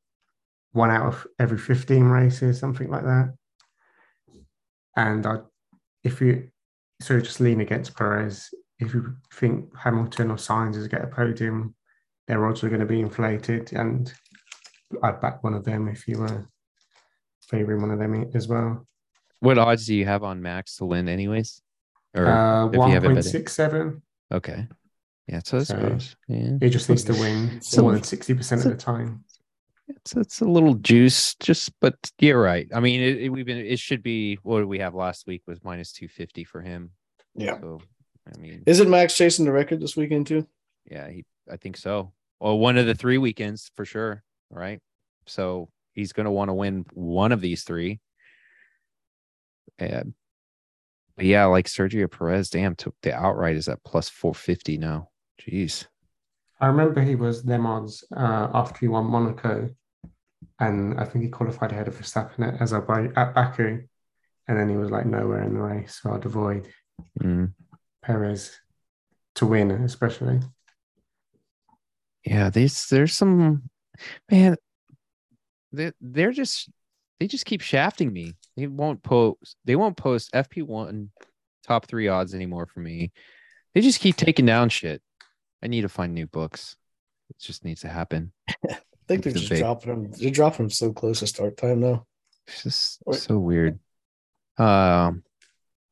one 0.71 0.93
out 0.93 1.07
of 1.07 1.27
every 1.41 1.59
15 1.59 2.05
races, 2.05 2.61
something 2.61 2.89
like 2.89 3.03
that. 3.03 3.35
And 4.97 5.27
I 5.27 5.39
if 6.05 6.21
you 6.21 6.49
so 7.01 7.21
just 7.21 7.41
lean 7.41 7.61
against 7.61 7.97
Perez. 7.97 8.55
If 8.79 8.95
you 8.95 9.17
think 9.35 9.77
Hamilton 9.77 10.31
or 10.31 10.37
Sainz 10.37 10.77
is 10.77 10.87
get 10.87 11.05
a 11.05 11.09
podium, 11.09 11.75
their 12.33 12.47
odds 12.49 12.65
are 12.65 12.71
going 12.71 12.81
to 12.81 12.87
be 12.87 13.01
inflated, 13.01 13.75
and 13.75 14.11
I'd 15.03 15.21
back 15.21 15.45
one 15.45 15.53
of 15.53 15.65
them 15.65 15.87
if 15.87 16.09
you 16.09 16.19
were 16.19 16.47
favouring 17.47 17.83
one 17.83 17.91
of 17.91 17.99
them 17.99 18.31
as 18.35 18.49
well. 18.49 18.87
What 19.41 19.59
odds 19.59 19.85
do 19.87 19.95
you 19.95 20.07
have 20.07 20.23
on 20.25 20.41
Max 20.41 20.77
to 20.79 20.87
win, 20.87 21.11
anyways? 21.11 21.61
Or 22.17 22.27
Uh, 22.27 22.69
if 22.69 22.75
you 22.75 22.81
have 22.95 23.05
it 23.05 23.23
six 23.25 23.53
seven. 23.53 24.01
okay, 24.33 24.67
yeah, 25.29 25.41
so 25.45 25.59
that's 25.59 25.69
So- 25.69 25.79
close. 25.79 26.17
Yeah, 26.27 26.57
He 26.59 26.71
just 26.71 26.89
needs 26.89 27.05
to 27.05 27.13
win 27.13 27.61
So- 27.61 27.83
more 27.83 27.93
than 27.93 28.03
sixty 28.03 28.33
percent 28.35 28.65
of 28.65 28.71
the 28.71 28.79
time. 28.79 29.25
it's 29.89 30.17
it's 30.17 30.41
a 30.41 30.47
little 30.47 30.75
juice, 30.77 31.35
just 31.35 31.79
but 31.81 31.97
you're 32.19 32.41
right. 32.41 32.67
I 32.73 32.81
mean, 32.81 33.03
it, 33.03 33.19
it, 33.25 33.29
we've 33.29 33.45
been 33.45 33.59
it 33.59 33.79
should 33.79 34.03
be 34.03 34.37
what 34.43 34.61
did 34.61 34.69
we 34.69 34.79
have 34.79 34.95
last 34.95 35.27
week 35.27 35.43
was 35.47 35.63
minus 35.63 35.93
two 35.93 36.09
fifty 36.09 36.45
for 36.45 36.63
him. 36.63 36.93
Yeah. 37.35 37.61
So 37.61 37.83
I 38.27 38.39
mean, 38.41 38.63
Isn't 38.65 38.89
Max 38.89 39.15
chasing 39.15 39.45
the 39.45 39.53
record 39.53 39.81
this 39.83 39.97
weekend 39.99 40.29
too? 40.29 40.47
yeah, 40.91 41.11
he 41.11 41.27
I 41.51 41.57
think 41.59 41.77
so. 41.77 42.13
Well, 42.43 42.59
one 42.59 42.77
of 42.77 42.87
the 42.87 42.95
three 42.97 43.19
weekends 43.19 43.71
for 43.77 43.85
sure, 43.85 44.25
right? 44.51 44.81
So 45.29 45.69
he's 45.93 46.13
going 46.13 46.25
to 46.25 46.33
want 46.33 46.49
to 46.49 46.55
win 46.55 46.85
one 46.93 47.31
of 47.31 47.41
these 47.41 47.63
three. 47.63 48.01
And 49.79 50.15
but 51.17 51.27
yeah, 51.27 51.45
like 51.45 51.67
Sergio 51.67 52.11
Perez, 52.11 52.51
damn, 52.51 52.75
took 52.75 52.97
the 53.03 53.15
outright 53.15 53.55
is 53.55 53.69
at 53.69 53.85
plus 53.85 54.09
four 54.09 54.35
fifty 54.35 54.77
now. 54.77 55.11
Jeez. 55.41 55.87
I 56.61 56.67
remember 56.67 57.01
he 57.01 57.15
was 57.15 57.45
them 57.45 57.65
odds 57.65 58.03
uh, 58.17 58.49
after 58.53 58.81
he 58.81 58.89
won 58.89 59.05
Monaco, 59.05 59.69
and 60.59 60.99
I 60.99 61.05
think 61.05 61.25
he 61.25 61.31
qualified 61.31 61.71
ahead 61.71 61.87
of 61.87 61.95
Verstappen 61.95 62.55
at 62.55 62.61
Azerbaijan 62.61 63.13
at 63.15 63.35
Baku, 63.37 63.83
and 64.49 64.59
then 64.59 64.69
he 64.69 64.77
was 64.77 64.91
like 64.91 65.07
nowhere 65.07 65.45
in 65.45 65.55
the 65.55 65.61
race. 65.61 66.01
So 66.03 66.13
I'd 66.13 66.27
avoid 66.27 66.67
Mm. 67.21 67.53
Perez 68.03 68.59
to 69.37 69.47
win, 69.47 69.71
especially. 69.71 70.41
Yeah, 72.25 72.51
there's 72.51 72.89
there's 72.89 73.15
some 73.15 73.71
man. 74.31 74.57
They 75.73 75.93
they're 76.01 76.33
just 76.33 76.71
they 77.19 77.27
just 77.27 77.47
keep 77.47 77.61
shafting 77.61 78.13
me. 78.13 78.35
They 78.57 78.67
won't 78.67 79.03
post 79.03 79.57
they 79.65 79.77
won't 79.77 79.97
post 79.97 80.33
FP 80.33 80.63
one 80.65 81.11
top 81.67 81.87
three 81.87 82.09
odds 82.09 82.35
anymore 82.35 82.67
for 82.67 82.81
me. 82.81 83.13
They 83.75 83.81
just 83.81 84.01
keep 84.01 84.17
taking 84.17 84.47
down 84.47 84.69
shit. 84.69 85.03
I 85.63 85.69
need 85.69 85.83
to 85.83 85.89
find 85.89 86.15
new 86.15 86.27
books. 86.27 86.77
It 87.31 87.39
just 87.39 87.65
needs 87.65 87.83
to 87.83 87.89
happen. 87.89 88.33
I 88.69 88.79
think 89.09 89.25
they're 89.25 89.33
just 89.33 89.53
dropping 89.53 89.91
them. 89.91 90.13
They're 90.13 90.31
dropping 90.31 90.67
them 90.67 90.71
so 90.71 90.93
close 90.93 91.21
to 91.21 91.27
start 91.27 91.57
time 91.57 91.81
now. 91.81 92.07
It's 92.47 92.63
just 92.63 93.03
Wait. 93.07 93.21
so 93.21 93.39
weird. 93.39 93.79
Um, 94.59 95.23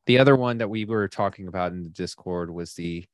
the 0.06 0.18
other 0.18 0.36
one 0.36 0.58
that 0.58 0.68
we 0.68 0.84
were 0.84 1.08
talking 1.08 1.48
about 1.48 1.72
in 1.72 1.82
the 1.82 1.88
Discord 1.88 2.52
was 2.52 2.74
the 2.74 3.04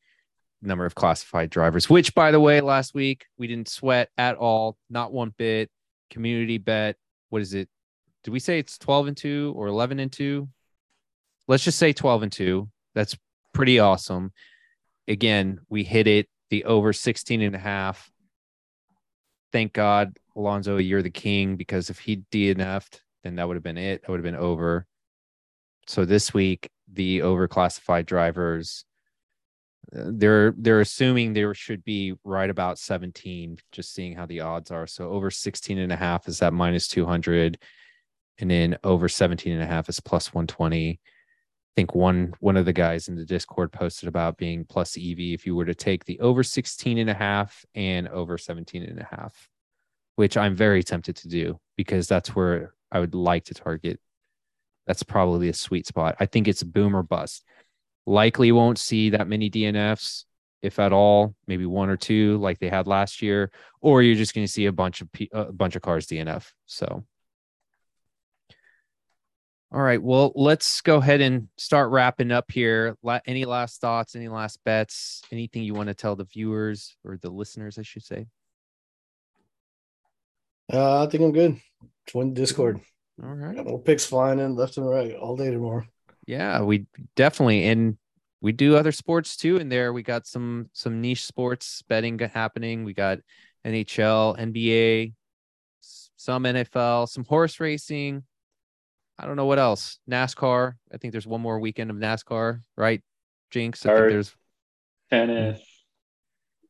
number 0.63 0.87
of 0.87 0.95
classified 0.95 1.51
drivers, 1.51 1.89
which, 1.91 2.15
by 2.15 2.31
the 2.31 2.41
way, 2.41 2.61
last 2.61 2.95
week 2.95 3.27
we 3.39 3.47
didn't 3.47 3.69
sweat 3.69 4.11
at 4.19 4.37
all, 4.37 4.77
not 4.91 5.13
one 5.13 5.35
bit. 5.37 5.71
Community 6.11 6.59
bet. 6.59 6.97
What 7.31 7.43
is 7.43 7.55
it? 7.55 7.69
Did 8.25 8.31
we 8.31 8.39
say 8.39 8.59
it's 8.59 8.79
12 8.79 9.09
and 9.09 9.17
2 9.17 9.55
or 9.57 9.67
11 9.67 9.99
and 9.99 10.13
2? 10.13 10.49
Let's 11.49 11.65
just 11.65 11.79
say 11.79 11.93
12 11.93 12.25
and 12.25 12.33
2. 12.33 12.69
That's 12.95 13.17
pretty 13.53 13.79
awesome. 13.79 14.33
Again, 15.09 15.61
we 15.69 15.85
hit 15.85 16.07
it 16.07 16.29
the 16.51 16.65
over 16.65 16.93
16 16.93 17.43
and 17.43 17.55
a 17.55 17.59
half. 17.59 18.11
Thank 19.53 19.73
God, 19.73 20.17
Alonso, 20.37 20.77
you're 20.77 21.03
the 21.03 21.11
king 21.11 21.57
because 21.57 21.91
if 21.91 21.99
he 21.99 22.23
DNF'd, 22.33 23.01
then 23.23 23.37
that 23.37 23.47
would 23.47 23.57
have 23.57 23.63
been 23.63 23.79
it. 23.79 24.03
That 24.03 24.11
would 24.11 24.19
have 24.19 24.25
been 24.25 24.37
over. 24.37 24.87
So 25.87 26.05
this 26.05 26.35
week, 26.35 26.69
the 26.93 27.21
overclassified 27.21 28.07
drivers, 28.07 28.85
Uh, 29.95 30.11
they're 30.13 30.55
they're 30.57 30.81
assuming 30.81 31.33
there 31.33 31.55
should 31.55 31.85
be 31.85 32.15
right 32.25 32.51
about 32.51 32.79
17, 32.79 33.59
just 33.73 33.95
seeing 33.95 34.15
how 34.15 34.27
the 34.27 34.41
odds 34.41 34.71
are. 34.71 34.87
So 34.87 35.11
over 35.11 35.31
16 35.31 35.79
and 35.79 35.93
a 35.93 35.97
half 35.97 36.29
is 36.29 36.39
that 36.41 36.53
minus 36.53 36.89
200. 36.89 37.59
And 38.39 38.51
then 38.51 38.77
over 38.85 39.09
17 39.09 39.53
and 39.53 39.63
a 39.63 39.67
half 39.67 39.89
is 39.89 40.01
plus 40.01 40.35
120. 40.35 40.91
I 40.91 40.99
think 41.77 41.95
one 41.95 42.33
one 42.41 42.57
of 42.57 42.65
the 42.65 42.73
guys 42.73 43.09
in 43.09 43.17
the 43.17 43.25
Discord 43.25 43.73
posted 43.73 44.09
about 44.09 44.39
being 44.39 44.65
plus 44.65 44.97
EV 44.97 45.19
if 45.19 45.47
you 45.47 45.55
were 45.55 45.67
to 45.67 45.75
take 45.75 46.05
the 46.05 46.19
over 46.21 46.43
16 46.43 46.99
and 46.99 47.11
a 47.11 47.15
half 47.15 47.65
and 47.75 48.09
over 48.09 48.39
17 48.39 48.83
and 48.83 48.99
a 48.99 49.09
half, 49.11 49.49
which 50.17 50.37
I'm 50.37 50.55
very 50.55 50.83
tempted 50.83 51.17
to 51.17 51.29
do 51.29 51.61
because 51.77 52.09
that's 52.09 52.35
where 52.35 52.73
I 52.91 53.01
would 53.01 53.15
like 53.15 53.45
to 53.47 53.55
target. 53.55 54.01
That's 54.87 55.03
probably 55.03 55.49
a 55.49 55.55
sweet 55.55 55.87
spot. 55.87 56.17
I 56.19 56.27
think 56.27 56.49
it's 56.49 56.63
boom 56.63 56.97
or 56.97 57.03
bust. 57.03 57.45
Likely 58.07 58.53
won't 58.53 58.79
see 58.79 59.11
that 59.11 59.29
many 59.29 59.51
DNFs, 59.51 60.25
if 60.63 60.79
at 60.79 60.93
all, 60.93 61.35
maybe 61.47 61.67
one 61.67 61.91
or 61.91 61.97
two 61.97 62.39
like 62.39 62.59
they 62.59 62.69
had 62.69 62.87
last 62.87 63.21
year, 63.21 63.51
or 63.81 64.03
you're 64.03 64.15
just 64.15 64.35
going 64.35 64.47
to 64.47 64.53
see 64.53 64.67
a 64.67 64.73
bunch 64.73 65.01
of 65.01 65.09
a 65.33 65.53
bunch 65.53 65.77
of 65.77 65.83
cars 65.83 66.07
DNF. 66.07 66.47
So 66.67 67.05
all 69.73 69.83
right. 69.83 70.01
Well, 70.01 70.33
let's 70.37 70.81
go 70.81 70.97
ahead 70.97 71.21
and 71.21 71.49
start 71.59 71.91
wrapping 71.91 72.31
up 72.31 72.51
here. 72.51 72.97
Any 73.27 73.45
last 73.45 73.81
thoughts? 73.81 74.15
Any 74.15 74.29
last 74.29 74.63
bets? 74.65 75.23
Anything 75.33 75.65
you 75.65 75.75
want 75.75 75.89
to 75.89 75.95
tell 75.95 76.15
the 76.15 76.25
viewers 76.25 76.97
or 77.05 77.19
the 77.21 77.31
listeners, 77.31 77.79
I 77.79 77.83
should 77.83 78.05
say? 78.05 78.27
Uh, 80.73 81.05
I 81.05 81.11
think 81.11 81.23
I'm 81.23 81.33
good. 81.33 81.61
Join 82.07 82.33
Discord. 82.33 82.81
All 83.23 83.29
right. 83.29 83.57
Got 83.57 83.67
no 83.67 83.79
picks 83.79 84.07
flying 84.07 84.39
in 84.39 84.55
left 84.55 84.77
and 84.77 84.89
right 84.89 85.15
all 85.15 85.37
day 85.37 85.51
tomorrow. 85.51 85.85
Yeah, 86.27 86.63
we 86.63 86.87
definitely 87.15 87.67
and 87.69 87.97
we 88.41 88.53
do 88.53 88.77
other 88.77 88.93
sports 88.93 89.37
too 89.37 89.57
in 89.57 89.69
there. 89.69 89.93
We 89.93 90.03
got 90.03 90.27
some 90.27 90.69
some 90.73 91.01
niche 91.01 91.25
sports 91.25 91.83
betting 91.89 92.19
happening. 92.19 92.85
We 92.85 92.95
got 92.95 93.19
NHL, 93.65 94.39
NBA, 94.39 95.15
some 95.81 96.45
NFL, 96.45 97.09
some 97.09 97.25
horse 97.25 97.61
racing. 97.61 98.25
I 99.19 99.27
don't 99.27 99.37
know 99.37 99.47
what 99.47 99.59
else. 99.59 99.99
NASCAR. 100.11 100.75
I 100.93 100.97
think 100.99 101.13
there's 101.13 101.27
one 101.27 101.41
more 101.41 101.59
weekend 101.59 101.91
of 101.91 101.97
NASCAR, 101.97 102.61
right? 102.77 103.03
Jinx. 103.51 103.87
I 103.87 103.95
think 103.95 104.11
there's 104.11 104.35
Tennis. 105.11 105.61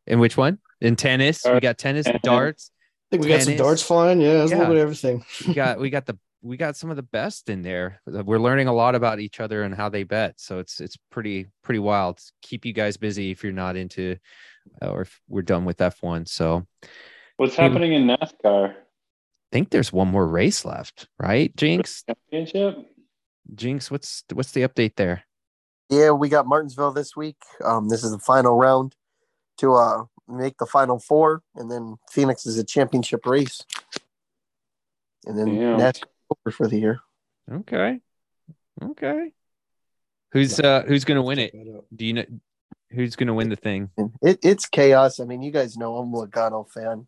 in 0.06 0.20
which 0.20 0.36
one? 0.36 0.58
In 0.80 0.94
tennis. 0.94 1.42
We 1.44 1.58
got 1.60 1.78
tennis, 1.78 2.04
Tennis. 2.04 2.20
darts. 2.22 2.70
I 3.10 3.16
think 3.16 3.24
we 3.24 3.28
got 3.30 3.42
some 3.42 3.56
darts 3.56 3.82
flying. 3.82 4.20
Yeah, 4.20 4.34
there's 4.34 4.52
a 4.52 4.56
little 4.56 4.74
bit 4.74 4.76
of 4.76 4.82
everything. 4.82 5.24
we 5.48 5.54
got 5.54 5.78
we 5.80 5.90
got 5.90 6.06
the 6.06 6.18
we 6.46 6.56
got 6.56 6.76
some 6.76 6.90
of 6.90 6.96
the 6.96 7.02
best 7.02 7.48
in 7.50 7.62
there. 7.62 8.00
We're 8.06 8.38
learning 8.38 8.68
a 8.68 8.72
lot 8.72 8.94
about 8.94 9.20
each 9.20 9.40
other 9.40 9.62
and 9.62 9.74
how 9.74 9.88
they 9.88 10.04
bet. 10.04 10.34
So 10.38 10.58
it's 10.58 10.80
it's 10.80 10.96
pretty 11.10 11.46
pretty 11.62 11.80
wild. 11.80 12.20
Keep 12.42 12.64
you 12.64 12.72
guys 12.72 12.96
busy 12.96 13.30
if 13.30 13.42
you're 13.42 13.52
not 13.52 13.76
into 13.76 14.16
or 14.80 15.02
if 15.02 15.20
we're 15.28 15.42
done 15.42 15.64
with 15.64 15.78
F1. 15.78 16.28
So 16.28 16.66
What's 17.36 17.56
Hey. 17.56 17.64
happening 17.64 17.92
in 17.92 18.06
NASCAR? 18.06 18.70
I 18.70 18.74
think 19.52 19.70
there's 19.70 19.92
one 19.92 20.08
more 20.08 20.26
race 20.26 20.64
left, 20.64 21.08
right? 21.18 21.54
Jinx, 21.56 22.02
Championship? 22.04 22.78
Jinx, 23.54 23.90
what's 23.90 24.24
what's 24.32 24.52
the 24.52 24.62
update 24.62 24.96
there? 24.96 25.24
Yeah, 25.90 26.10
we 26.12 26.28
got 26.28 26.46
Martinsville 26.46 26.92
this 26.92 27.14
week. 27.14 27.36
Um, 27.64 27.88
this 27.88 28.02
is 28.02 28.10
the 28.10 28.18
final 28.18 28.56
round 28.56 28.96
to 29.58 29.74
uh 29.74 30.04
make 30.28 30.58
the 30.58 30.66
final 30.66 30.98
four, 30.98 31.42
and 31.54 31.70
then 31.70 31.96
Phoenix 32.10 32.46
is 32.46 32.58
a 32.58 32.64
championship 32.64 33.24
race, 33.26 33.60
and 35.24 35.38
then 35.38 35.56
Damn. 35.56 35.78
that's 35.78 36.00
over 36.30 36.50
for 36.54 36.68
the 36.68 36.78
year. 36.78 37.00
Okay. 37.50 38.00
Okay. 38.82 39.32
Who's 40.32 40.60
uh 40.60 40.82
who's 40.86 41.04
gonna 41.04 41.22
win 41.22 41.38
it? 41.38 41.54
Do 41.94 42.04
you 42.04 42.12
know 42.12 42.24
who's 42.90 43.16
gonna 43.16 43.34
win 43.34 43.48
the 43.48 43.56
thing? 43.56 43.90
It, 44.22 44.38
it's 44.42 44.66
chaos. 44.66 45.20
I 45.20 45.24
mean, 45.24 45.42
you 45.42 45.50
guys 45.50 45.76
know 45.76 45.96
I'm 45.96 46.12
a 46.12 46.26
Logano 46.26 46.68
fan. 46.70 47.06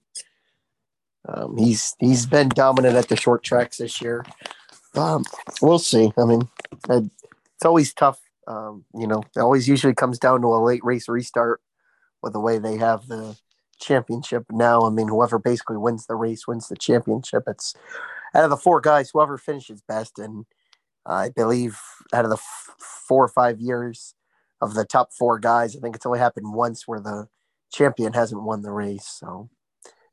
Um, 1.28 1.56
he's 1.58 1.94
he's 1.98 2.26
been 2.26 2.48
dominant 2.48 2.96
at 2.96 3.08
the 3.08 3.16
short 3.16 3.42
tracks 3.42 3.78
this 3.78 4.00
year. 4.00 4.24
Um, 4.94 5.24
we'll 5.60 5.78
see. 5.78 6.12
I 6.16 6.24
mean, 6.24 6.48
it's 6.88 7.64
always 7.64 7.92
tough. 7.92 8.20
Um, 8.46 8.84
you 8.94 9.06
know, 9.06 9.22
it 9.36 9.40
always 9.40 9.68
usually 9.68 9.94
comes 9.94 10.18
down 10.18 10.40
to 10.40 10.48
a 10.48 10.64
late 10.64 10.82
race 10.82 11.08
restart 11.08 11.60
with 12.22 12.32
the 12.32 12.40
way 12.40 12.58
they 12.58 12.78
have 12.78 13.06
the 13.06 13.36
championship 13.78 14.44
now. 14.50 14.82
I 14.82 14.90
mean, 14.90 15.08
whoever 15.08 15.38
basically 15.38 15.76
wins 15.76 16.06
the 16.06 16.16
race 16.16 16.46
wins 16.46 16.68
the 16.68 16.76
championship. 16.76 17.44
It's 17.46 17.74
out 18.34 18.44
of 18.44 18.50
the 18.50 18.56
four 18.56 18.80
guys, 18.80 19.10
whoever 19.10 19.38
finishes 19.38 19.82
best, 19.82 20.18
and 20.18 20.46
I 21.06 21.30
believe 21.30 21.78
out 22.12 22.24
of 22.24 22.30
the 22.30 22.36
f- 22.36 22.74
four 22.78 23.24
or 23.24 23.28
five 23.28 23.60
years 23.60 24.14
of 24.60 24.74
the 24.74 24.84
top 24.84 25.12
four 25.12 25.38
guys, 25.38 25.76
I 25.76 25.80
think 25.80 25.96
it's 25.96 26.06
only 26.06 26.18
happened 26.18 26.52
once 26.52 26.86
where 26.86 27.00
the 27.00 27.28
champion 27.72 28.12
hasn't 28.12 28.42
won 28.42 28.62
the 28.62 28.72
race. 28.72 29.06
So 29.06 29.48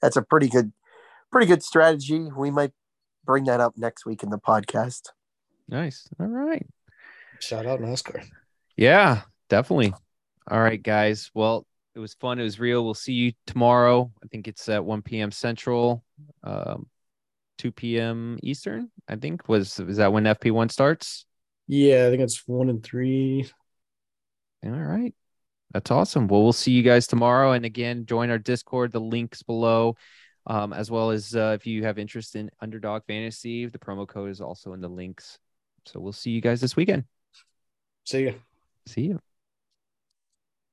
that's 0.01 0.15
a 0.15 0.21
pretty 0.21 0.47
good, 0.47 0.71
pretty 1.31 1.47
good 1.47 1.63
strategy. 1.63 2.29
We 2.35 2.51
might 2.51 2.71
bring 3.25 3.45
that 3.45 3.59
up 3.59 3.77
next 3.77 4.05
week 4.05 4.23
in 4.23 4.29
the 4.29 4.37
podcast. 4.37 5.09
Nice. 5.67 6.07
All 6.19 6.27
right. 6.27 6.65
Shout 7.39 7.65
out 7.65 7.81
NASCAR. 7.81 8.23
Yeah, 8.77 9.21
definitely. 9.49 9.93
All 10.49 10.61
right, 10.61 10.81
guys. 10.81 11.31
Well, 11.33 11.65
it 11.95 11.99
was 11.99 12.13
fun. 12.13 12.39
It 12.39 12.43
was 12.43 12.59
real. 12.59 12.83
We'll 12.83 12.93
see 12.93 13.13
you 13.13 13.33
tomorrow. 13.47 14.11
I 14.23 14.27
think 14.27 14.47
it's 14.47 14.67
at 14.69 14.83
1 14.83 15.01
p.m. 15.01 15.31
Central, 15.31 16.03
um, 16.43 16.87
2 17.57 17.71
p.m. 17.71 18.37
Eastern. 18.43 18.89
I 19.07 19.15
think 19.15 19.47
was 19.47 19.79
is 19.79 19.97
that 19.97 20.13
when 20.13 20.23
FP1 20.25 20.69
starts? 20.71 21.25
Yeah, 21.67 22.07
I 22.07 22.09
think 22.09 22.21
it's 22.21 22.47
one 22.47 22.69
and 22.69 22.83
three. 22.83 23.49
All 24.63 24.71
right. 24.71 25.13
That's 25.73 25.91
awesome. 25.91 26.27
Well, 26.27 26.43
we'll 26.43 26.53
see 26.53 26.71
you 26.71 26.83
guys 26.83 27.05
tomorrow. 27.07 27.51
And 27.51 27.65
again, 27.65 28.05
join 28.05 28.29
our 28.29 28.37
Discord. 28.37 28.91
The 28.91 29.01
links 29.01 29.43
below, 29.43 29.97
um, 30.47 30.73
as 30.73 30.89
well 30.89 31.11
as 31.11 31.35
uh, 31.35 31.57
if 31.59 31.67
you 31.67 31.83
have 31.83 31.97
interest 31.97 32.35
in 32.35 32.49
Underdog 32.61 33.03
Fantasy, 33.07 33.65
the 33.65 33.79
promo 33.79 34.07
code 34.07 34.29
is 34.29 34.41
also 34.41 34.73
in 34.73 34.81
the 34.81 34.87
links. 34.87 35.37
So 35.85 35.99
we'll 35.99 36.13
see 36.13 36.31
you 36.31 36.41
guys 36.41 36.61
this 36.61 36.75
weekend. 36.75 37.03
See 38.05 38.25
ya. 38.25 38.31
See 38.87 39.01
you. 39.01 39.19